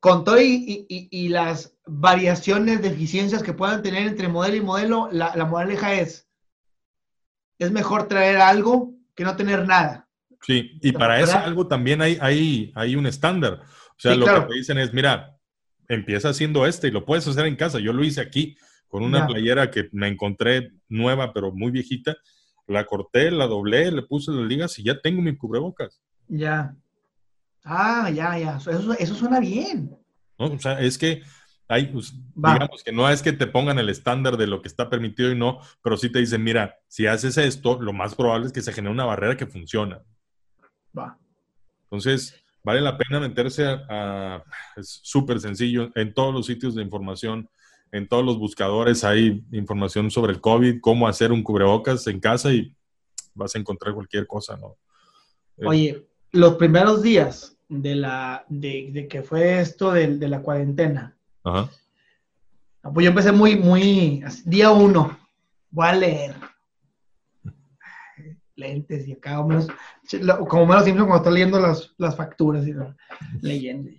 [0.00, 5.34] con todo y, las variaciones de eficiencias que puedan tener entre modelo y modelo, la,
[5.36, 6.28] la moraleja es,
[7.58, 10.08] es mejor traer algo que no tener nada.
[10.42, 13.60] Sí, y para eso algo también hay, hay, hay un estándar.
[13.62, 15.36] O sea, lo que te dicen es, mira,
[15.88, 17.78] empieza haciendo este y lo puedes hacer en casa.
[17.78, 18.56] Yo lo hice aquí
[18.88, 22.16] con una playera que me encontré nueva, pero muy viejita.
[22.66, 26.02] La corté, la doblé, le puse las ligas y ya tengo mi cubrebocas.
[26.28, 26.74] Ya.
[27.64, 28.56] Ah, ya, ya.
[28.56, 29.96] Eso, eso suena bien.
[30.36, 31.22] O sea, es que
[31.68, 34.90] hay, pues, digamos que no es que te pongan el estándar de lo que está
[34.90, 38.52] permitido y no, pero sí te dicen, mira, si haces esto, lo más probable es
[38.52, 40.02] que se genere una barrera que funciona.
[40.96, 41.18] Va.
[41.84, 44.42] Entonces, vale la pena meterse a,
[44.76, 47.48] es súper sencillo, en todos los sitios de información,
[47.90, 52.52] en todos los buscadores hay información sobre el COVID, cómo hacer un cubrebocas en casa
[52.52, 52.74] y
[53.34, 54.76] vas a encontrar cualquier cosa, ¿no?
[55.58, 61.16] Eh, Oye, los primeros días de la de, que fue esto de, de, la cuarentena.
[61.44, 61.70] Ajá.
[62.82, 65.16] Pues yo empecé muy, muy, día uno,
[65.70, 66.34] voy a leer
[68.56, 69.68] lentes y acá, menos,
[70.48, 72.74] como menos simple cuando está leyendo las, las facturas y
[73.40, 73.90] leyendo.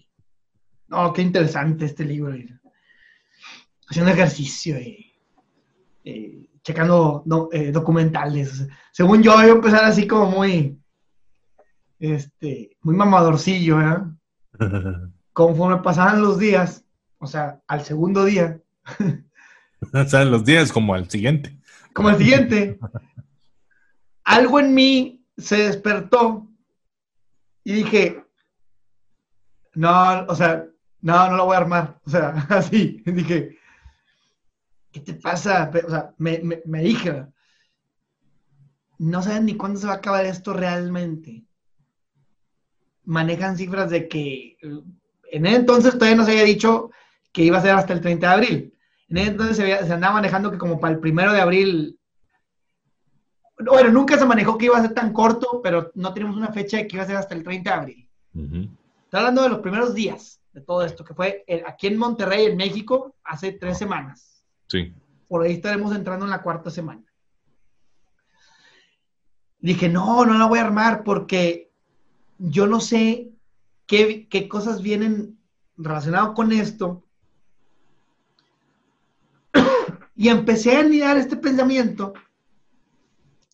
[0.88, 2.36] No, qué interesante este libro.
[3.88, 5.10] Haciendo ejercicio y,
[6.62, 8.68] checando eh, documentales.
[8.92, 10.80] Según yo, voy a empezar así como muy,
[12.00, 13.98] este, muy mamadorcillo, ¿eh?
[15.34, 16.83] Conforme pasaban los días,
[17.24, 18.60] o sea, al segundo día.
[19.94, 21.58] o sea, los días como al siguiente.
[21.94, 22.78] Como al siguiente
[24.24, 26.48] algo en mí se despertó
[27.64, 28.24] y dije,
[29.74, 30.66] no, o sea,
[31.02, 32.00] no, no lo voy a armar.
[32.06, 33.58] O sea, así, dije,
[34.92, 35.72] ¿qué te pasa?
[35.86, 36.38] O sea, me,
[36.82, 37.26] dije,
[39.00, 41.46] no saben ni cuándo se va a acabar esto realmente.
[43.06, 44.58] Manejan cifras de que
[45.32, 46.92] en ese entonces todavía no se había dicho
[47.34, 48.74] que iba a ser hasta el 30 de abril.
[49.10, 52.00] En ese entonces se, se andaba manejando que como para el primero de abril
[53.58, 56.78] bueno, nunca se manejó que iba a ser tan corto, pero no tenemos una fecha
[56.78, 58.10] de que iba a ser hasta el 30 de abril.
[58.34, 62.58] Estoy hablando de los primeros días de todo esto, que fue aquí en Monterrey, en
[62.58, 64.46] México, hace tres semanas.
[64.68, 64.94] Sí.
[65.28, 67.04] Por ahí estaremos entrando en la cuarta semana.
[69.60, 71.72] Dije, no, no la voy a armar porque
[72.38, 73.32] yo no sé
[73.86, 75.40] qué, qué cosas vienen
[75.78, 77.03] relacionadas con esto.
[80.16, 82.14] Y empecé a anidar este pensamiento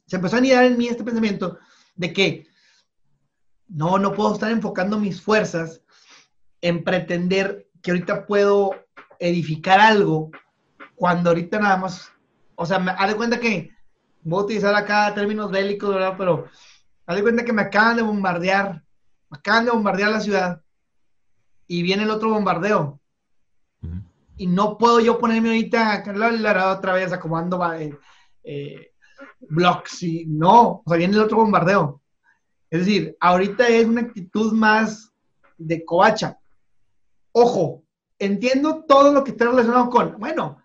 [0.10, 1.60] se empezó a anidar en mí este pensamiento
[1.96, 2.48] de que
[3.68, 5.84] no, no puedo estar enfocando mis fuerzas
[6.62, 8.72] en pretender que ahorita puedo
[9.20, 10.32] edificar algo
[10.96, 12.12] cuando ahorita nada más,
[12.56, 13.70] o sea, me, haz de cuenta que
[14.24, 15.96] voy a utilizar acá términos bélicos.
[16.18, 16.48] Pero
[17.06, 18.84] haz de cuenta que me acaban de bombardear,
[19.30, 20.62] me acaban de bombardear la ciudad
[21.68, 23.00] y viene el otro bombardeo.
[24.40, 26.04] Y no puedo yo ponerme ahorita
[26.72, 27.94] otra vez acomodando eh,
[28.44, 28.94] eh,
[29.42, 32.02] blocks y no, o sea, viene el otro bombardeo.
[32.70, 35.12] Es decir, ahorita es una actitud más
[35.58, 36.40] de coacha.
[37.34, 37.84] Ojo,
[38.18, 40.62] entiendo todo lo que está relacionado con, bueno,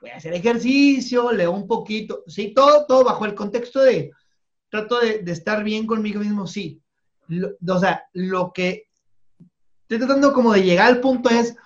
[0.00, 4.12] voy a hacer ejercicio, leo un poquito, sí, todo, todo bajo el contexto de,
[4.68, 6.80] trato de, estar bien conmigo mismo, sí.
[7.66, 8.86] o sea, lo que
[9.82, 11.56] estoy tratando como de llegar al punto es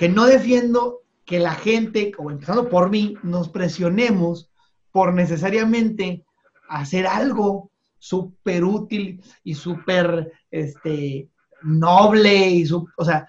[0.00, 4.50] que no defiendo que la gente, o empezando por mí, nos presionemos
[4.92, 6.24] por necesariamente
[6.70, 11.28] hacer algo súper útil y súper este,
[11.60, 13.28] noble y o sea,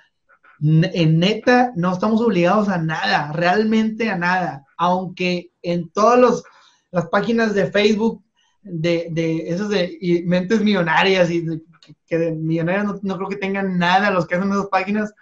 [0.62, 6.42] en neta no estamos obligados a nada, realmente a nada, aunque en todas
[6.92, 8.24] las páginas de Facebook
[8.62, 11.46] de, de esos de mentes millonarias y
[12.08, 15.14] que de millonarias no, no, creo que tengan nada los que hacen esas páginas,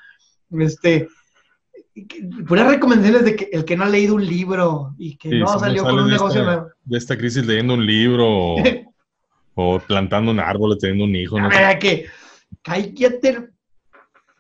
[0.52, 1.08] este,
[2.48, 5.84] puras recomendaciones de que el que no ha leído un libro y que no salió
[5.84, 6.68] con un negocio nuevo.
[6.84, 8.56] De esta crisis leyendo un libro
[9.56, 11.40] o, plantando un árbol, teniendo un hijo.
[11.40, 11.80] No sé.
[11.80, 12.06] que
[12.62, 13.50] cállate,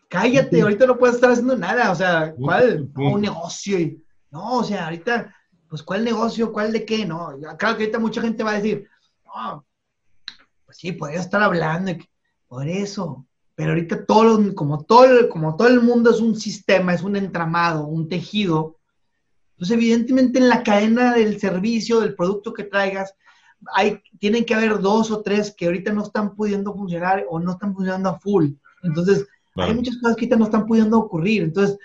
[0.07, 2.89] cállate, ahorita no puedes estar haciendo nada, o sea, ¿cuál?
[2.95, 3.77] un negocio.
[4.31, 5.33] no, o sea, ahorita,
[5.67, 6.51] pues, ¿cuál negocio?
[6.51, 7.05] ¿Cuál de qué?
[7.05, 8.87] No, claro que ahorita mucha gente va a decir,
[9.25, 9.65] no,
[10.65, 11.91] pues sí, podría estar hablando,
[12.47, 13.25] por eso,
[13.59, 17.87] pero ahorita todo, como, todo, como todo el mundo es un sistema, es un entramado,
[17.87, 18.77] un tejido,
[19.57, 23.13] pues evidentemente en la cadena del servicio, del producto que traigas,
[23.73, 27.51] hay, tienen que haber dos o tres que ahorita no están pudiendo funcionar o no
[27.51, 28.51] están funcionando a full.
[28.81, 31.43] Entonces, hay muchas cosas que ahorita no están pudiendo ocurrir.
[31.43, 31.77] Entonces,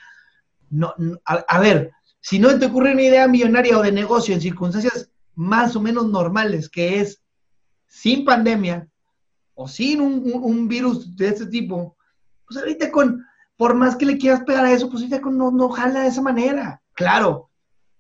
[0.71, 5.11] no, a, ver, si no te ocurre una idea millonaria o de negocio en circunstancias
[5.35, 7.21] más o menos normales, que es
[7.89, 8.89] sin pandemia,
[9.55, 11.97] o sin un, virus de este tipo,
[12.47, 13.25] pues ahorita con,
[13.57, 16.83] por más que le quieras pegar a eso, pues no, no jala de esa manera.
[16.95, 17.51] Claro,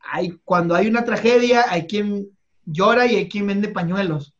[0.01, 2.29] hay, cuando hay una tragedia, hay quien
[2.65, 4.35] llora y hay quien vende pañuelos.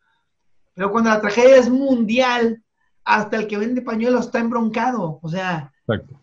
[0.75, 2.63] Pero cuando la tragedia es mundial,
[3.05, 5.21] hasta el que vende pañuelos está embroncado.
[5.23, 5.73] O sea.
[5.87, 6.21] Exacto.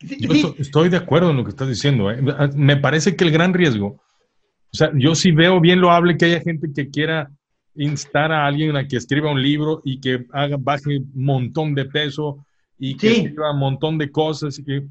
[0.00, 2.10] Yo estoy de acuerdo en lo que estás diciendo.
[2.10, 2.22] ¿eh?
[2.54, 6.40] Me parece que el gran riesgo, o sea, yo sí veo bien loable que haya
[6.40, 7.32] gente que quiera
[7.78, 11.84] instar a alguien a que escriba un libro y que haga, baje un montón de
[11.84, 12.44] peso
[12.78, 14.58] y que escriba un montón de cosas.
[14.58, 14.86] Y que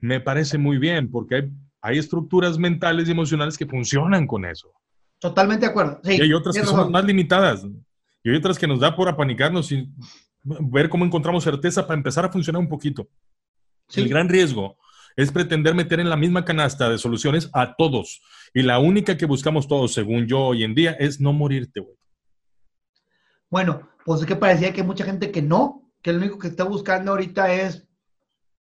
[0.00, 1.50] me parece muy bien, porque hay,
[1.82, 4.70] hay estructuras mentales y emocionales que funcionan con eso.
[5.18, 6.00] Totalmente de acuerdo.
[6.04, 7.66] y hay otras que son más limitadas.
[8.22, 9.88] Y hay otras que nos da por apanicarnos y
[10.42, 13.08] ver cómo encontramos certeza para empezar a funcionar un poquito.
[13.94, 14.76] El gran riesgo
[15.16, 18.22] es pretender meter en la misma canasta de soluciones a todos.
[18.54, 21.96] Y la única que buscamos todos, según yo hoy en día, es no morirte, güey.
[23.50, 26.48] Bueno, pues es que parecía que hay mucha gente que no, que lo único que
[26.48, 27.86] está buscando ahorita es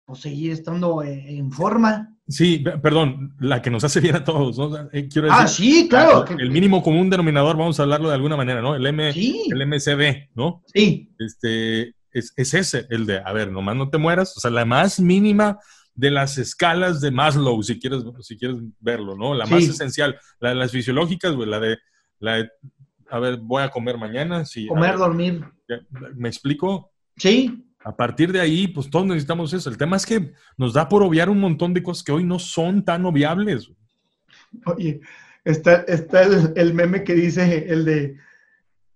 [0.06, 2.10] pues, seguir estando en forma.
[2.28, 4.58] Sí, perdón, la que nos hace bien a todos.
[4.58, 4.90] ¿no?
[4.94, 6.26] Eh, ah, sí, claro.
[6.38, 8.76] El mínimo común denominador, vamos a hablarlo de alguna manera, ¿no?
[8.76, 10.64] El, M, el MCB, ¿no?
[10.74, 11.14] Sí.
[11.20, 15.00] Este, es, ese, el de, a ver, nomás no te mueras, o sea, la más
[15.00, 15.60] mínima
[15.96, 19.34] de las escalas de Maslow, si quieres, si quieres verlo, ¿no?
[19.34, 21.78] La más esencial, la de las fisiológicas, la de,
[22.20, 22.50] la de,
[23.14, 24.44] a ver, voy a comer mañana.
[24.44, 25.46] Sí, comer, dormir.
[26.16, 26.92] ¿Me explico?
[27.16, 27.64] Sí.
[27.86, 29.70] A partir de ahí, pues todos necesitamos eso.
[29.70, 32.40] El tema es que nos da por obviar un montón de cosas que hoy no
[32.40, 33.72] son tan obviables.
[34.66, 35.02] Oye,
[35.46, 38.18] está, está el, meme que dice, el de,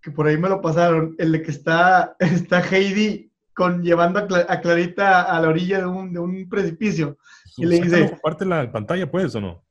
[0.01, 4.61] que por ahí me lo pasaron, el de que está, está Heidi con, llevando a,
[4.61, 7.19] Clarita a la orilla de un, precipicio.
[7.55, 8.09] Y le dice...
[8.09, 9.63] Comparte la pantalla, pues, ¿o no?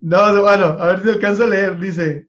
[0.00, 2.26] No, bueno, a ver si alcanzo a leer, dice...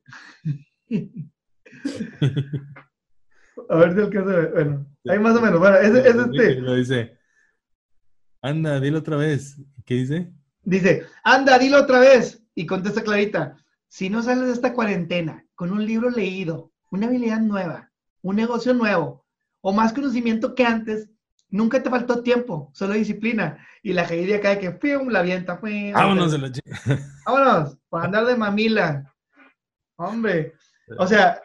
[3.70, 4.86] a ver si alcanzo a leer, bueno.
[5.08, 5.60] Ahí más o menos.
[5.60, 6.56] Bueno, es, es este.
[6.56, 7.18] Lo dice.
[8.42, 9.58] Anda, dilo otra vez.
[9.86, 10.32] ¿Qué dice?
[10.64, 12.44] Dice, anda, dilo otra vez.
[12.54, 17.40] Y contesta Clarita, si no sales de esta cuarentena con un libro leído, una habilidad
[17.40, 19.26] nueva, un negocio nuevo,
[19.62, 21.10] o más conocimiento que antes,
[21.50, 23.66] nunca te faltó tiempo, solo disciplina.
[23.84, 25.10] Y la Heidi acá de que, ¡pum!
[25.10, 26.52] la avienta, Vámonos de la
[27.26, 29.14] Vámonos, para andar de mamila.
[29.96, 30.54] Hombre.
[30.98, 31.42] O sea,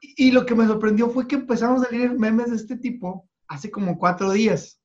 [0.00, 3.70] y lo que me sorprendió fue que empezamos a salir memes de este tipo hace
[3.70, 4.80] como cuatro días.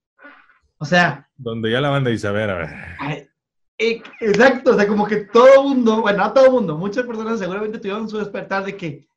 [0.78, 1.30] O sea.
[1.38, 3.30] Donde ya la banda dice, a ver, a ver.
[3.78, 8.10] exacto, o sea, como que todo mundo, bueno, no todo mundo, muchas personas seguramente tuvieron
[8.10, 9.08] su despertar de que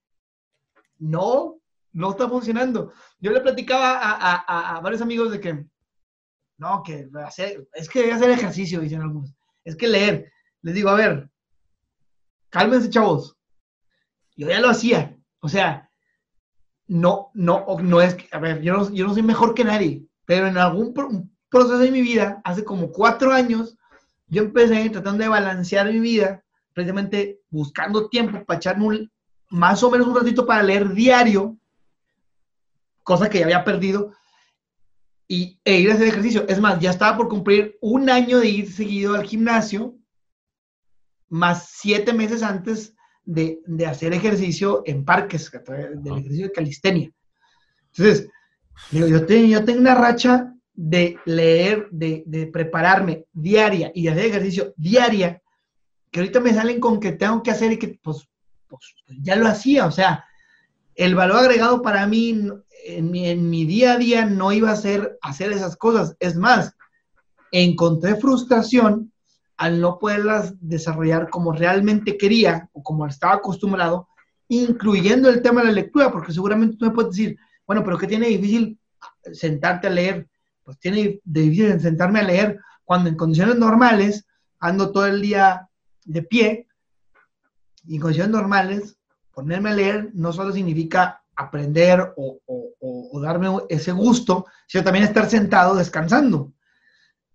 [0.98, 1.60] no,
[1.92, 2.92] no está funcionando.
[3.20, 5.66] Yo le platicaba a, varios amigos de que,
[6.58, 10.32] no, que hacer, es que hacer ejercicio, dicen algunos, es que leer.
[10.62, 11.28] Les digo, a ver,
[12.50, 13.36] cálmense, chavos.
[14.42, 15.16] Yo ya lo hacía.
[15.38, 15.88] O sea,
[16.88, 20.48] no, no, no es, a ver, yo no, yo no soy mejor que nadie, pero
[20.48, 20.92] en algún
[21.48, 23.78] proceso de mi vida, hace como cuatro años,
[24.26, 29.08] yo empecé tratando de balancear mi vida, precisamente buscando tiempo para echarme
[29.48, 31.56] más o menos un ratito para leer diario,
[33.04, 34.12] cosa que ya había perdido,
[35.28, 36.46] y, e ir a hacer ejercicio.
[36.48, 39.94] Es más, ya estaba por cumplir un año de ir seguido al gimnasio,
[41.28, 47.10] más siete meses antes de, hacer ejercicio en parques, del ejercicio de calistenia.
[47.94, 48.28] Entonces,
[48.90, 54.24] digo, yo, tengo, yo tengo una racha de leer, de, prepararme diaria y de hacer
[54.26, 55.42] ejercicio diaria,
[56.10, 58.28] que ahorita me salen con que tengo que hacer y que pues,
[58.68, 59.86] pues ya lo hacía.
[59.86, 60.24] O sea,
[60.94, 62.48] el valor agregado para mí
[62.84, 66.16] en mi, en mi día a día no iba a ser hacer esas cosas.
[66.20, 66.74] Es más,
[67.50, 69.11] encontré frustración
[69.62, 74.08] al no poderlas desarrollar como realmente quería o como estaba acostumbrado,
[74.48, 78.08] incluyendo el tema de la lectura, porque seguramente tú me puedes decir, bueno, pero ¿qué
[78.08, 78.76] tiene difícil
[79.32, 80.28] sentarte a leer?
[80.64, 84.26] Pues tiene difícil sentarme a leer cuando en condiciones normales
[84.58, 85.68] ando todo el día
[86.06, 86.66] de pie
[87.86, 88.96] y en condiciones normales
[89.32, 95.30] ponerme a leer no solo significa aprender o, o darme ese gusto, sino también estar
[95.30, 96.52] sentado descansando.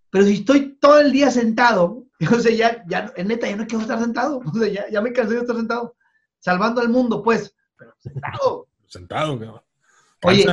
[0.10, 3.68] Pero si estoy todo el día sentado, o sea, ya, ya, en neta, ya no
[3.68, 4.39] quiero estar sentado.
[4.39, 5.95] O sea, ya, ya me cansé de estar sentado.
[6.39, 7.55] Salvando al mundo, pues.
[7.78, 8.68] Pero sentado.
[8.88, 9.61] Sentado, cabrón.
[10.24, 10.45] Oye,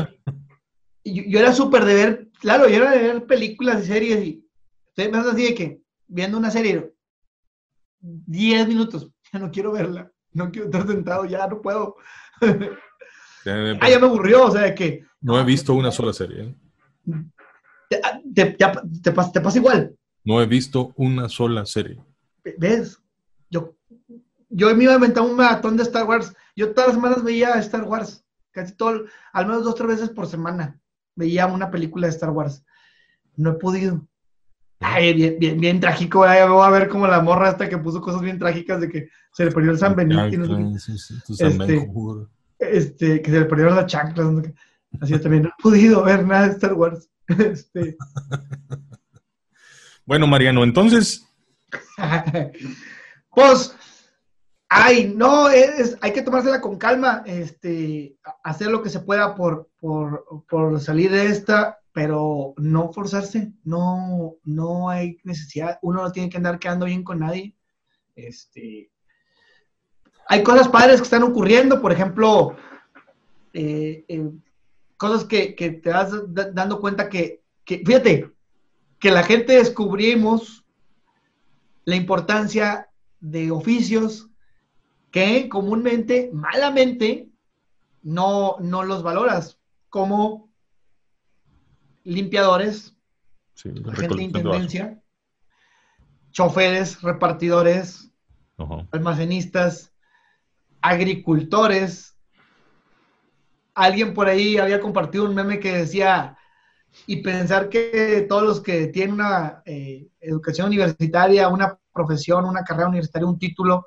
[1.05, 4.49] yo, era súper de ver, claro, yo era de ver películas y series y
[4.89, 6.93] estoy más así de que viendo una serie,
[8.01, 11.97] 10 minutos, ya no quiero verla, no quiero estar sentado, ya no puedo.
[12.41, 15.05] ah, ya me aburrió, o sea, de que...
[15.21, 16.43] No he visto una sola serie.
[16.43, 16.55] ¿eh?
[17.89, 18.01] Te,
[18.35, 18.57] te,
[19.03, 19.97] te, pasa, te pasa igual.
[20.25, 22.03] No he visto una sola serie.
[22.59, 22.99] ¿Ves?
[23.51, 23.77] Yo,
[24.49, 26.35] yo me iba a inventar un maratón de Star Wars.
[26.57, 28.25] Yo todas las semanas veía Star Wars.
[28.51, 30.81] Casi todo, al menos dos o tres veces por semana
[31.17, 32.65] veía una película de Star Wars.
[33.37, 34.07] no he podido.
[34.81, 38.21] Ay, bien, bien, bien trágico, voy a ver como la morra hasta que puso cosas
[38.21, 40.23] bien trágicas de que se le perdió el San Benito.
[41.39, 41.89] este,
[42.59, 44.29] este, que se le perdieron las chanclas.
[45.01, 47.09] Así también no he podido ver nada de Star Wars.
[47.39, 47.97] Este.
[50.07, 51.27] Bueno, Mariano, entonces.
[53.31, 53.77] pues,
[54.69, 59.71] ay, no, es, hay que tomársela con calma, este, hacer lo que se pueda por,
[59.81, 66.29] por, por salir de esta pero no forzarse, no, no hay necesidad, uno no tiene
[66.29, 67.55] que andar quedando bien con nadie.
[68.17, 68.91] Este,
[70.27, 72.57] hay cosas padres que están ocurriendo, por ejemplo,
[73.53, 74.29] eh, eh,
[74.97, 76.11] cosas que, te vas
[76.53, 78.29] dando cuenta que, que, fíjate,
[79.05, 80.65] que la gente descubrimos
[81.85, 82.89] la importancia
[83.21, 84.31] de oficios
[85.11, 87.29] que comúnmente, malamente,
[88.01, 90.49] no, no los valoras, como
[92.05, 92.97] limpiadores,
[93.55, 95.03] gente de intendencia,
[96.31, 98.11] choferes, repartidores,
[98.91, 99.93] almacenistas,
[100.81, 102.17] agricultores.
[103.75, 106.39] Alguien por ahí había compartido un meme que decía,
[107.07, 112.89] y pensar que todos los que tienen una eh, educación universitaria, una profesión, una carrera
[112.89, 113.87] universitaria, un título,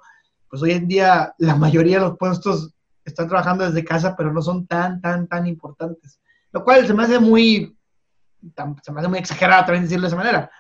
[0.50, 4.42] pues hoy en día la mayoría de los puestos están trabajando desde casa, pero no
[4.42, 6.20] son tan, tan, tan importantes.
[6.52, 7.78] Lo cual se me hace muy
[8.84, 10.52] se me hace muy exagerado también decirlo de esa manera.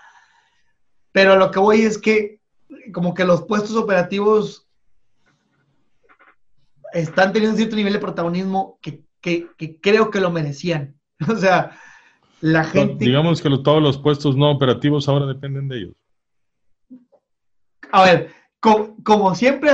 [1.11, 2.41] Pero lo que voy es que
[2.93, 4.67] como que los puestos operativos
[6.93, 9.03] están teniendo cierto nivel de protagonismo que,
[9.81, 10.95] creo que lo merecían.
[11.27, 11.79] O sea,
[12.41, 13.05] la gente...
[13.05, 15.95] Digamos que todos los puestos no operativos ahora dependen de ellos.
[17.91, 19.69] A ver, como siempre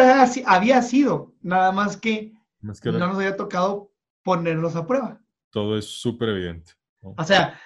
[0.45, 3.91] había sido, nada más que, no nos había tocado
[4.23, 5.19] ponerlos a prueba.
[5.49, 6.73] Todo es súper evidente.
[7.01, 7.59] O sea,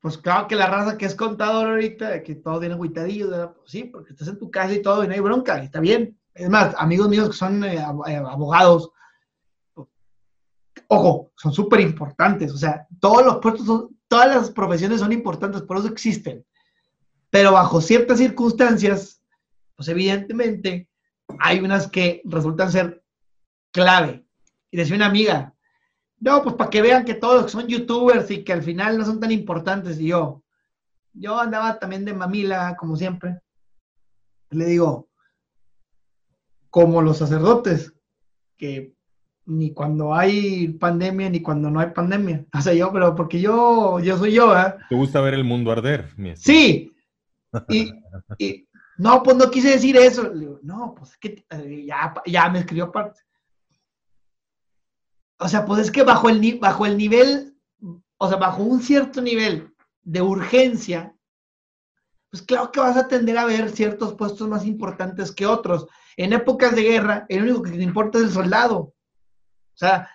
[0.00, 3.84] pues claro que la raza que es contador ahorita, que todo tiene agüitadillo, pues sí,
[3.84, 6.18] porque estás en tu casa y todo y no hay bronca, y está bien.
[6.34, 8.90] Es más, amigos míos que son eh, eh, abogados,
[10.88, 15.62] ojo, son súper importantes, o sea, todos los puestos, son, todas las profesiones son importantes,
[15.62, 16.44] por eso existen.
[17.30, 19.22] Pero bajo ciertas circunstancias,
[19.76, 20.88] pues evidentemente
[21.38, 23.04] hay unas que resultan ser
[23.70, 24.26] clave.
[24.70, 25.54] Y decía una amiga,
[26.20, 29.20] no, pues para que vean que todos son youtubers y que al final no son
[29.20, 30.00] tan importantes.
[30.00, 30.42] Y yo,
[31.12, 33.38] yo andaba también de mamila, como siempre.
[34.50, 35.08] Le digo,
[36.70, 37.92] como los sacerdotes,
[38.56, 38.94] que
[39.48, 42.44] ni cuando hay pandemia ni cuando no hay pandemia.
[42.54, 44.74] O sea, yo, pero porque yo, yo soy yo, ¿eh?
[44.88, 46.10] ¿Te gusta ver el mundo arder?
[46.36, 46.92] sí.
[48.38, 48.68] Y,
[48.98, 50.24] no, pues no quise decir eso.
[50.34, 53.20] Le digo, no, pues que eh, ya, ya me escribió aparte
[55.38, 57.56] o sea, pues es que bajo el, bajo el nivel,
[58.18, 59.72] o sea, bajo un cierto nivel
[60.02, 61.14] de urgencia,
[62.30, 65.86] pues claro que vas a tender a ver ciertos puestos más importantes que otros.
[66.16, 68.94] En épocas de guerra, el único que te importa es el soldado.
[69.78, 70.10] O sea,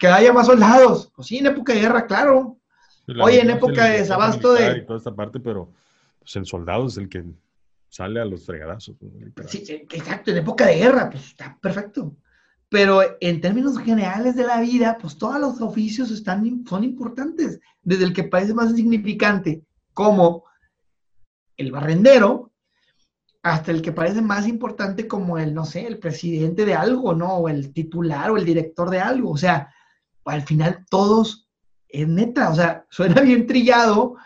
[0.00, 1.12] que haya más soldados.
[1.14, 2.58] Pues sí, en época de guerra, claro.
[3.20, 4.80] Oye, en época de desabasto de...
[4.80, 5.70] toda esta parte, pero
[6.18, 7.22] pues el soldado es el que
[7.90, 8.96] sale a los fregadazos.
[9.46, 12.16] Sí, exacto, en época de guerra, pues está perfecto.
[12.70, 18.04] Pero en términos generales de la vida, pues todos los oficios están, son importantes, desde
[18.04, 20.44] el que parece más insignificante, como
[21.58, 22.52] el barrendero,
[23.46, 27.36] hasta el que parece más importante como el, no sé, el presidente de algo, ¿no?
[27.36, 29.30] O el titular o el director de algo.
[29.30, 29.72] O sea,
[30.24, 31.48] al final todos,
[31.88, 34.16] es neta, o sea, suena bien trillado,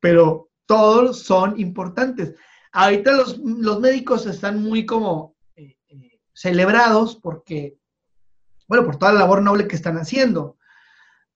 [0.00, 2.34] pero todos son importantes.
[2.72, 3.38] Ahorita los,
[3.80, 7.78] médicos están muy como eh, eh, celebrados porque
[8.66, 10.56] bueno, por toda la labor noble que están haciendo.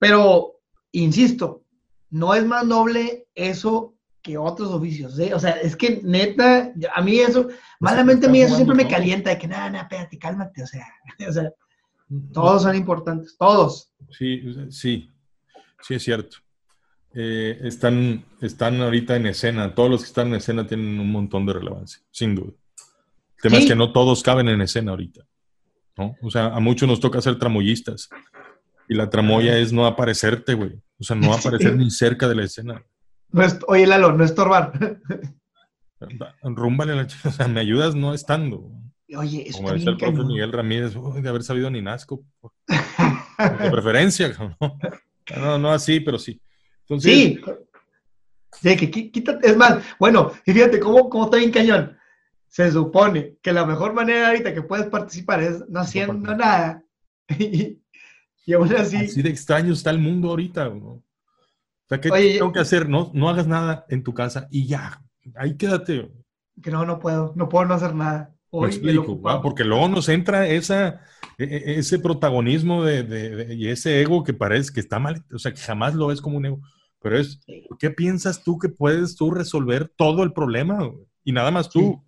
[0.01, 0.61] Pero,
[0.91, 1.63] insisto,
[2.11, 3.95] no es más noble eso
[4.29, 5.33] que otros oficios, ¿eh?
[5.33, 7.49] O sea, es que neta, a mí eso,
[7.81, 10.87] malamente a mí eso siempre me calienta de que, nada, nada, espérate, cálmate, o sea,
[11.29, 11.51] o sea,
[12.35, 13.91] todos son importantes, todos.
[14.11, 15.11] Sí, sí,
[15.81, 16.37] sí es cierto.
[17.15, 21.47] Eh, están, están ahorita en escena, todos los que están en escena tienen un montón
[21.47, 22.53] de relevancia, sin duda.
[23.37, 25.25] El tema es que no todos caben en escena ahorita.
[26.21, 28.11] O sea, a muchos nos toca ser tramoyistas.
[28.91, 30.81] Y la tramoya es no aparecerte, güey.
[30.99, 32.85] O sea, no aparecer ni cerca de la escena.
[33.67, 35.01] Oye, Lalo, no estorbar.
[36.43, 37.29] Rúmbale la chica.
[37.29, 38.71] O sea, me ayudas no estando.
[39.17, 42.23] Oye, eso Como dice el profe Miguel Ramírez, de haber sabido ni Nasco.
[43.61, 44.57] De preferencia, ¿no?
[45.37, 46.41] No, no así, pero sí.
[46.99, 47.41] sí.
[48.61, 49.49] Sí, que quítate.
[49.49, 51.99] Es más, bueno, y fíjate cómo, cómo está bien cañón
[52.49, 56.83] se supone que la mejor manera ahorita que puedes participar es no haciendo nada.
[57.39, 57.79] y,
[58.53, 58.97] aún así...
[58.97, 60.69] Así de extraño está el mundo ahorita.
[60.69, 61.03] O
[61.89, 62.89] sea, ¿qué tengo que hacer?
[62.89, 65.03] No, no hagas nada en tu casa y ya,
[65.37, 66.11] ahí quédate.
[66.63, 68.35] Que no, no puedo, no puedo no hacer nada.
[68.51, 71.03] Hoy explico, porque luego nos entra esa,
[71.37, 75.53] e, e, ese protagonismo de, y ese ego que parece que está mal, o sea,
[75.53, 76.61] que jamás lo ves como un ego.
[77.01, 77.41] Pero es,
[77.79, 80.91] ¿qué piensas tú que puedes tú resolver todo el problema?
[81.25, 82.05] Y nada más tú.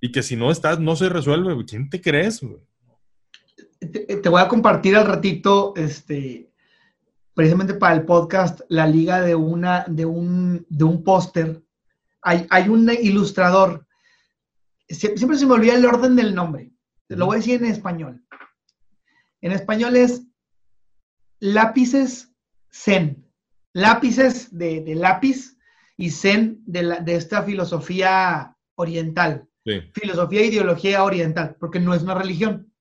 [0.00, 1.64] Y que si no estás, no se resuelve.
[1.64, 2.40] ¿Quién te crees?
[3.80, 6.47] Te, voy a compartir al ratito, este,
[7.38, 11.62] precisamente para el podcast, la liga de, una, de un, de un póster.
[12.20, 13.86] Hay, hay un ilustrador.
[14.88, 16.72] Siempre se me olvida el orden del nombre.
[17.06, 18.24] Lo voy a decir en español.
[19.40, 20.26] En español es
[21.38, 22.34] lápices
[22.72, 23.24] Zen
[23.72, 25.56] lápices de, lápiz
[25.96, 29.48] y zen de, esta filosofía oriental.
[29.94, 32.72] Filosofía e ideología oriental, porque no es una religión.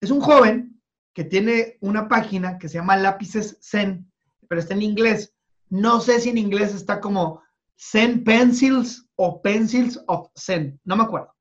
[0.00, 0.71] Es un joven
[1.14, 4.10] que tiene una página que se llama Lápices Zen,
[4.48, 5.34] pero está en inglés.
[5.68, 7.42] No sé si en inglés está como
[7.78, 11.34] Zen Pencils o Pencils of Zen, no me acuerdo.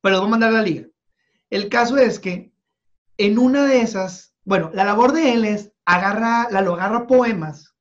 [0.00, 0.86] Pero lo voy a mandar la liga.
[1.50, 2.52] El caso es que
[3.16, 7.74] en una de esas, bueno, la labor de él es agarra, la lo agarra poemas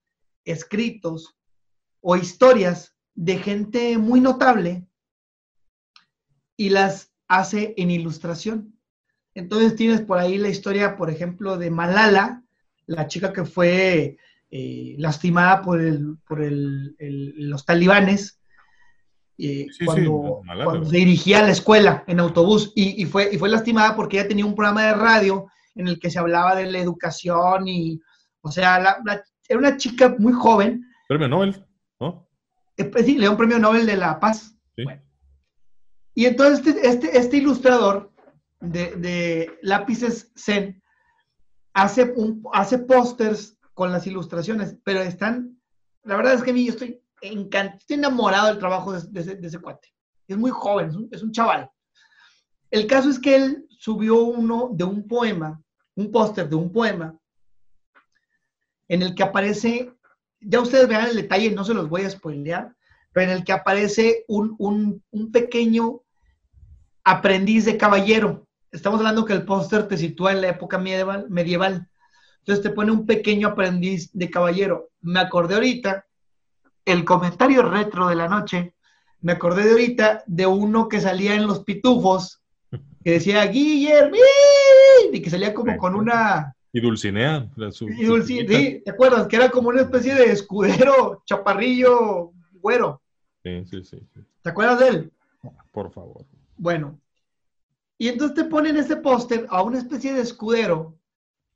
[0.46, 1.36] escritos
[2.02, 4.88] o historias de gente muy notable
[6.56, 8.77] y las hace en ilustración.
[9.38, 12.42] Entonces tienes por ahí la historia, por ejemplo, de Malala,
[12.88, 14.18] la chica que fue
[14.50, 15.80] eh, lastimada por,
[16.28, 18.42] por los talibanes
[19.38, 24.18] eh, cuando, se dirigía a la escuela en autobús y, fue, y fue lastimada porque
[24.18, 28.02] ella tenía un programa de radio en el que se hablaba de la educación y,
[28.42, 30.84] o sea, la, era una chica muy joven.
[31.08, 31.64] Premio Nobel,
[32.00, 32.28] ¿no?
[32.76, 34.58] Eh, pues sí, le dio un premio Nobel de la Paz.
[36.16, 38.17] Y entonces este, este, este ilustrador
[38.60, 40.82] de, lápices Zen
[41.74, 45.60] hace, un, hace pósters con las ilustraciones, pero están,
[46.04, 49.60] la verdad es que a mí yo estoy encantado, estoy enamorado del trabajo de, ese,
[49.60, 49.94] cuate.
[50.28, 51.70] Es muy joven, es un, un chaval.
[52.72, 55.62] El caso es que él subió uno de un poema,
[55.96, 57.18] un póster de un poema,
[58.88, 59.94] en el que aparece,
[60.40, 62.76] ya ustedes vean el detalle, no se los voy a spoilear,
[63.12, 65.02] pero en el que aparece un,
[65.32, 66.02] pequeño
[67.04, 68.47] aprendiz de caballero.
[68.72, 71.90] Estamos hablando que el póster te sitúa en la época medieval, medieval.
[72.40, 74.90] Entonces te pone un pequeño aprendiz de caballero.
[75.02, 76.06] Me acordé ahorita,
[76.86, 78.74] el comentario retro de la noche,
[79.22, 82.42] me acordé de ahorita de uno que salía en los pitufos,
[83.04, 84.18] que decía Guillermo,
[85.12, 87.50] y que salía como con una, y Dulcinea.
[87.56, 89.28] y Dulcinea, sí, ¿te acuerdas?
[89.28, 93.02] Que era como una especie de escudero, chaparrillo, güero.
[93.44, 93.98] Sí, sí, sí,
[94.44, 95.12] ¿Te acuerdas de él?
[95.72, 96.26] Por favor.
[96.58, 97.00] Bueno.
[97.98, 101.00] Y entonces te ponen ese póster a una especie de escudero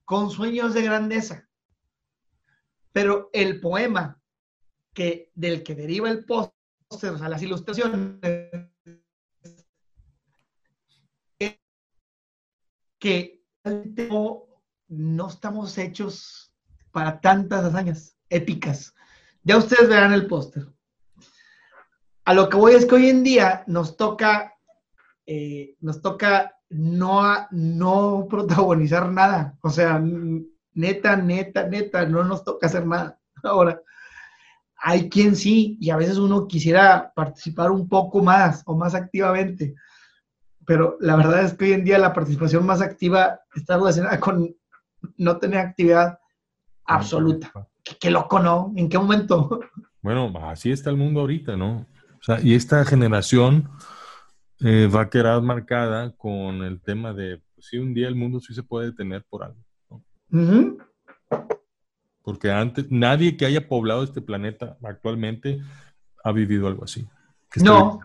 [0.05, 1.47] con sueños de grandeza.
[2.91, 4.21] Pero el poema
[4.93, 6.55] que, del que deriva el póster,
[6.89, 8.19] o sea, las ilustraciones,
[12.99, 13.43] que
[14.87, 16.53] no estamos hechos
[16.91, 18.93] para tantas hazañas épicas.
[19.43, 20.67] Ya ustedes verán el póster.
[22.25, 24.55] A lo que voy es que hoy en día nos toca,
[25.25, 29.57] eh, nos toca no, no protagonizar nada.
[29.61, 30.01] O sea,
[30.73, 33.19] neta, neta, neta, no nos toca hacer nada.
[33.43, 33.81] Ahora,
[34.77, 39.75] hay quien sí, y a veces uno quisiera participar un poco más o más activamente,
[40.65, 44.55] pero la verdad es que hoy en día la participación más activa está relacionada con
[45.17, 46.19] no tener actividad
[46.85, 47.51] absoluta.
[47.99, 48.73] ¿Qué, loco, ¿no?
[48.75, 49.59] ¿En qué momento?
[50.03, 51.85] Bueno, así está el mundo ahorita, ¿no?
[52.19, 53.69] O sea, y esta generación
[54.63, 58.39] eh, va a quedar marcada con el tema de, pues sí, un día el mundo
[58.39, 59.59] sí se puede detener por algo.
[59.89, 60.77] ¿no?
[62.21, 65.59] Porque antes, nadie que haya poblado este planeta actualmente
[66.23, 67.07] ha vivido algo así.
[67.55, 67.99] No.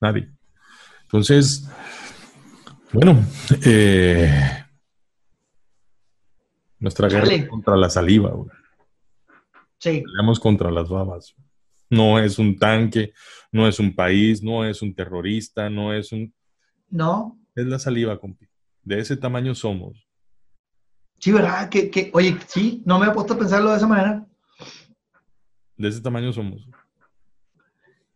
[0.00, 0.28] Nadie.
[1.02, 1.68] Entonces,
[2.92, 3.24] bueno,
[3.64, 4.64] eh,
[6.80, 8.50] nuestra guerra contra la saliva, güey.
[9.78, 10.02] Sí.
[10.02, 11.36] Peleamos contra las babas.
[11.90, 13.12] No es un tanque,
[13.52, 16.32] no es un país, no es un terrorista, no es un...
[16.90, 17.38] No.
[17.54, 18.46] Es la saliva, compi.
[18.82, 20.06] De ese tamaño somos.
[21.18, 21.68] Sí, ¿verdad?
[21.68, 24.26] Que, oye, sí, no me he puesto a pensarlo de esa manera.
[25.76, 26.68] De ese tamaño somos.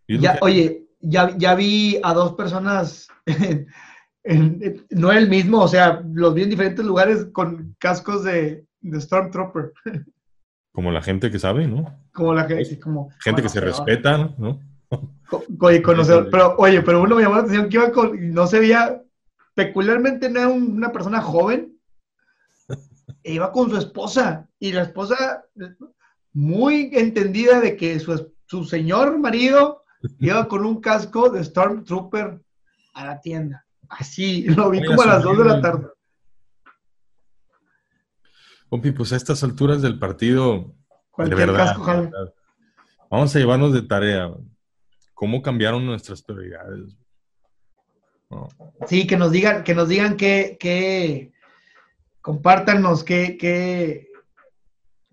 [0.07, 3.09] Ya, oye, ya, ya vi a dos personas
[4.91, 9.73] no el mismo, o sea, los vi en diferentes lugares con cascos de, Stormtrooper.
[10.73, 11.99] Como la gente que sabe, ¿no?
[12.13, 13.11] Como la gente, como...
[13.21, 14.61] Gente que se respeta, ¿no?
[15.61, 18.59] Oye, conocer, pero, oye, pero uno me llamó la atención que iba con, no se
[18.59, 19.03] veía,
[19.55, 21.77] peculiarmente no era una persona joven,
[23.23, 25.45] e iba con su esposa, y la esposa,
[26.33, 29.85] muy entendida de que su, su señor marido
[30.19, 32.41] iba con un casco de Stormtrooper
[32.95, 33.65] a la tienda.
[33.89, 35.89] Así, lo vi como a las 2 de la tarde.
[38.71, 40.73] Pompi, pues a estas alturas del partido,
[41.19, 42.03] de verdad, casco, jala.
[42.03, 42.35] de verdad,
[43.11, 44.33] vamos a llevarnos de tarea
[45.13, 46.97] cómo cambiaron nuestras prioridades.
[48.31, 48.49] No.
[48.87, 51.33] Sí, que nos digan, que nos digan que, que
[52.23, 54.09] compártanos qué, qué,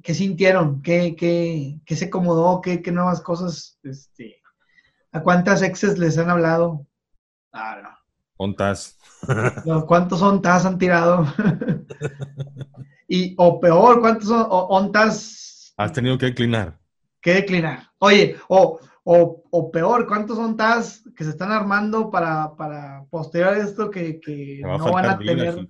[0.04, 4.42] qué sintieron, qué, qué, qué se acomodó, qué, qué nuevas cosas, este,
[5.12, 6.86] a cuántas exes les han hablado.
[7.52, 7.90] Ah, no.
[8.38, 8.97] ¿Ontas?
[9.66, 11.26] No, ¿Cuántos ontas han tirado?
[13.08, 16.78] y, o peor, ¿cuántos ontas Has tenido que declinar.
[17.22, 17.84] que declinar?
[18.00, 23.90] Oye, o, o, o peor, ¿cuántos ontas que se están armando para, para posterior esto
[23.90, 25.68] que, que a no van a tener, de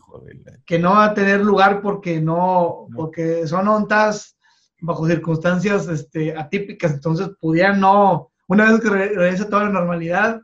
[0.66, 4.38] que no va a tener lugar porque no, porque son ontas
[4.80, 10.42] bajo circunstancias este, atípicas, entonces pudiera no, una vez que re- regrese toda la normalidad,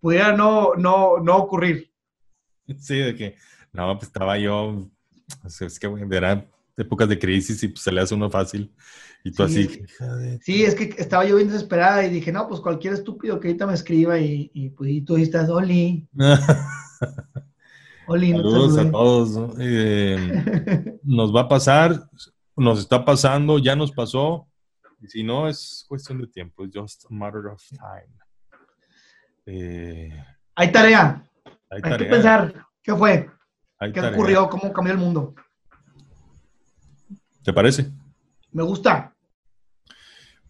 [0.00, 1.87] pudiera no, no, no ocurrir.
[2.78, 3.36] Sí, de que,
[3.72, 4.88] no, pues estaba yo,
[5.44, 6.46] es que eran
[6.76, 8.72] épocas de crisis y pues se le hace uno fácil.
[9.24, 9.66] Y tú Sí.
[9.66, 13.48] así, Sí, es que estaba yo bien desesperada y dije, no, pues cualquier estúpido que
[13.48, 16.06] ahorita me escriba y, y pues y tú estás, Oli,
[18.06, 18.90] Oli, no te Saludos a saludé".
[18.92, 19.30] todos.
[19.30, 19.54] ¿no?
[19.60, 22.08] Eh, nos va a pasar,
[22.56, 24.46] nos está pasando, ya nos pasó.
[25.00, 28.12] Y si no, es cuestión de tiempo, es just a matter of time.
[29.46, 30.10] Eh,
[30.54, 31.27] Hay tarea,
[31.70, 33.30] hay hay que pensar, ¿qué fue?
[33.78, 34.16] hay ¿Qué tarea.
[34.18, 34.48] ocurrió?
[34.48, 35.34] ¿Cómo cambió el mundo?
[37.42, 37.90] ¿Te parece?
[38.52, 39.14] Me gusta,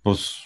[0.03, 0.37] Pues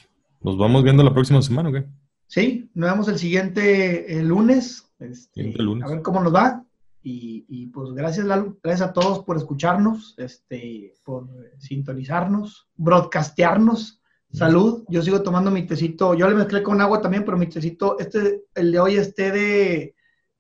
[0.40, 1.86] nos vamos viendo la próxima semana, ¿o qué?
[2.26, 2.70] ¿sí?
[2.74, 5.84] Nos vemos el siguiente el lunes, este, Siguiente lunes.
[5.84, 6.64] a ver cómo nos va.
[7.04, 14.00] Y, y, pues gracias, Lalo, gracias a todos por escucharnos, este, por sintonizarnos, broadcastearnos.
[14.30, 17.98] Salud, yo sigo tomando mi tecito, yo le mezclé con agua también, pero mi tecito,
[17.98, 19.94] este, el de hoy es té de,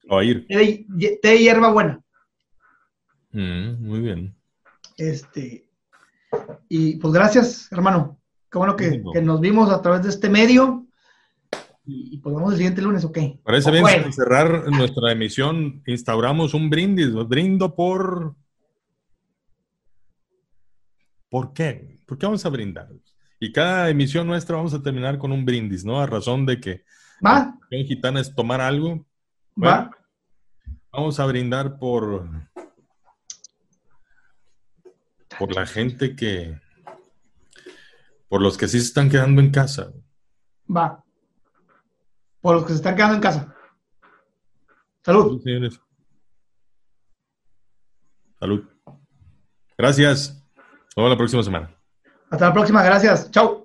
[0.08, 0.46] O a ir.
[0.46, 0.88] té
[1.22, 2.00] de, hierba buena.
[3.32, 4.34] Mm, muy bien.
[4.96, 5.68] Este,
[6.68, 8.18] y pues gracias, hermano.
[8.50, 10.86] Qué bueno que, nos vimos a través de este medio.
[11.84, 13.18] Y, y pues vamos el siguiente lunes, ¿ok?
[13.42, 15.82] Parece O bien para cerrar nuestra emisión.
[15.86, 17.12] Instauramos un brindis.
[17.28, 18.34] Brindo por.
[21.28, 21.98] ¿Por qué?
[22.06, 22.88] ¿Por qué vamos a brindar?
[23.40, 26.00] Y cada emisión nuestra vamos a terminar con un brindis, ¿no?
[26.00, 26.84] A razón de que
[27.24, 27.58] ¿Va?
[27.70, 29.04] en gitana es tomar algo.
[29.56, 29.90] ¿Va?
[30.92, 32.28] Vamos a brindar por.
[35.38, 36.60] Por la gente que.
[38.28, 39.92] Por los que sí se están quedando en casa.
[40.74, 41.04] Va.
[42.40, 43.54] Por los que se están quedando en casa.
[45.04, 45.24] Salud.
[45.24, 45.80] Salud, señores.
[48.38, 48.64] Salud.
[49.76, 50.44] Gracias.
[50.54, 51.74] Nos vemos la próxima semana.
[52.30, 52.82] Hasta la próxima.
[52.82, 53.30] Gracias.
[53.30, 53.61] Chao.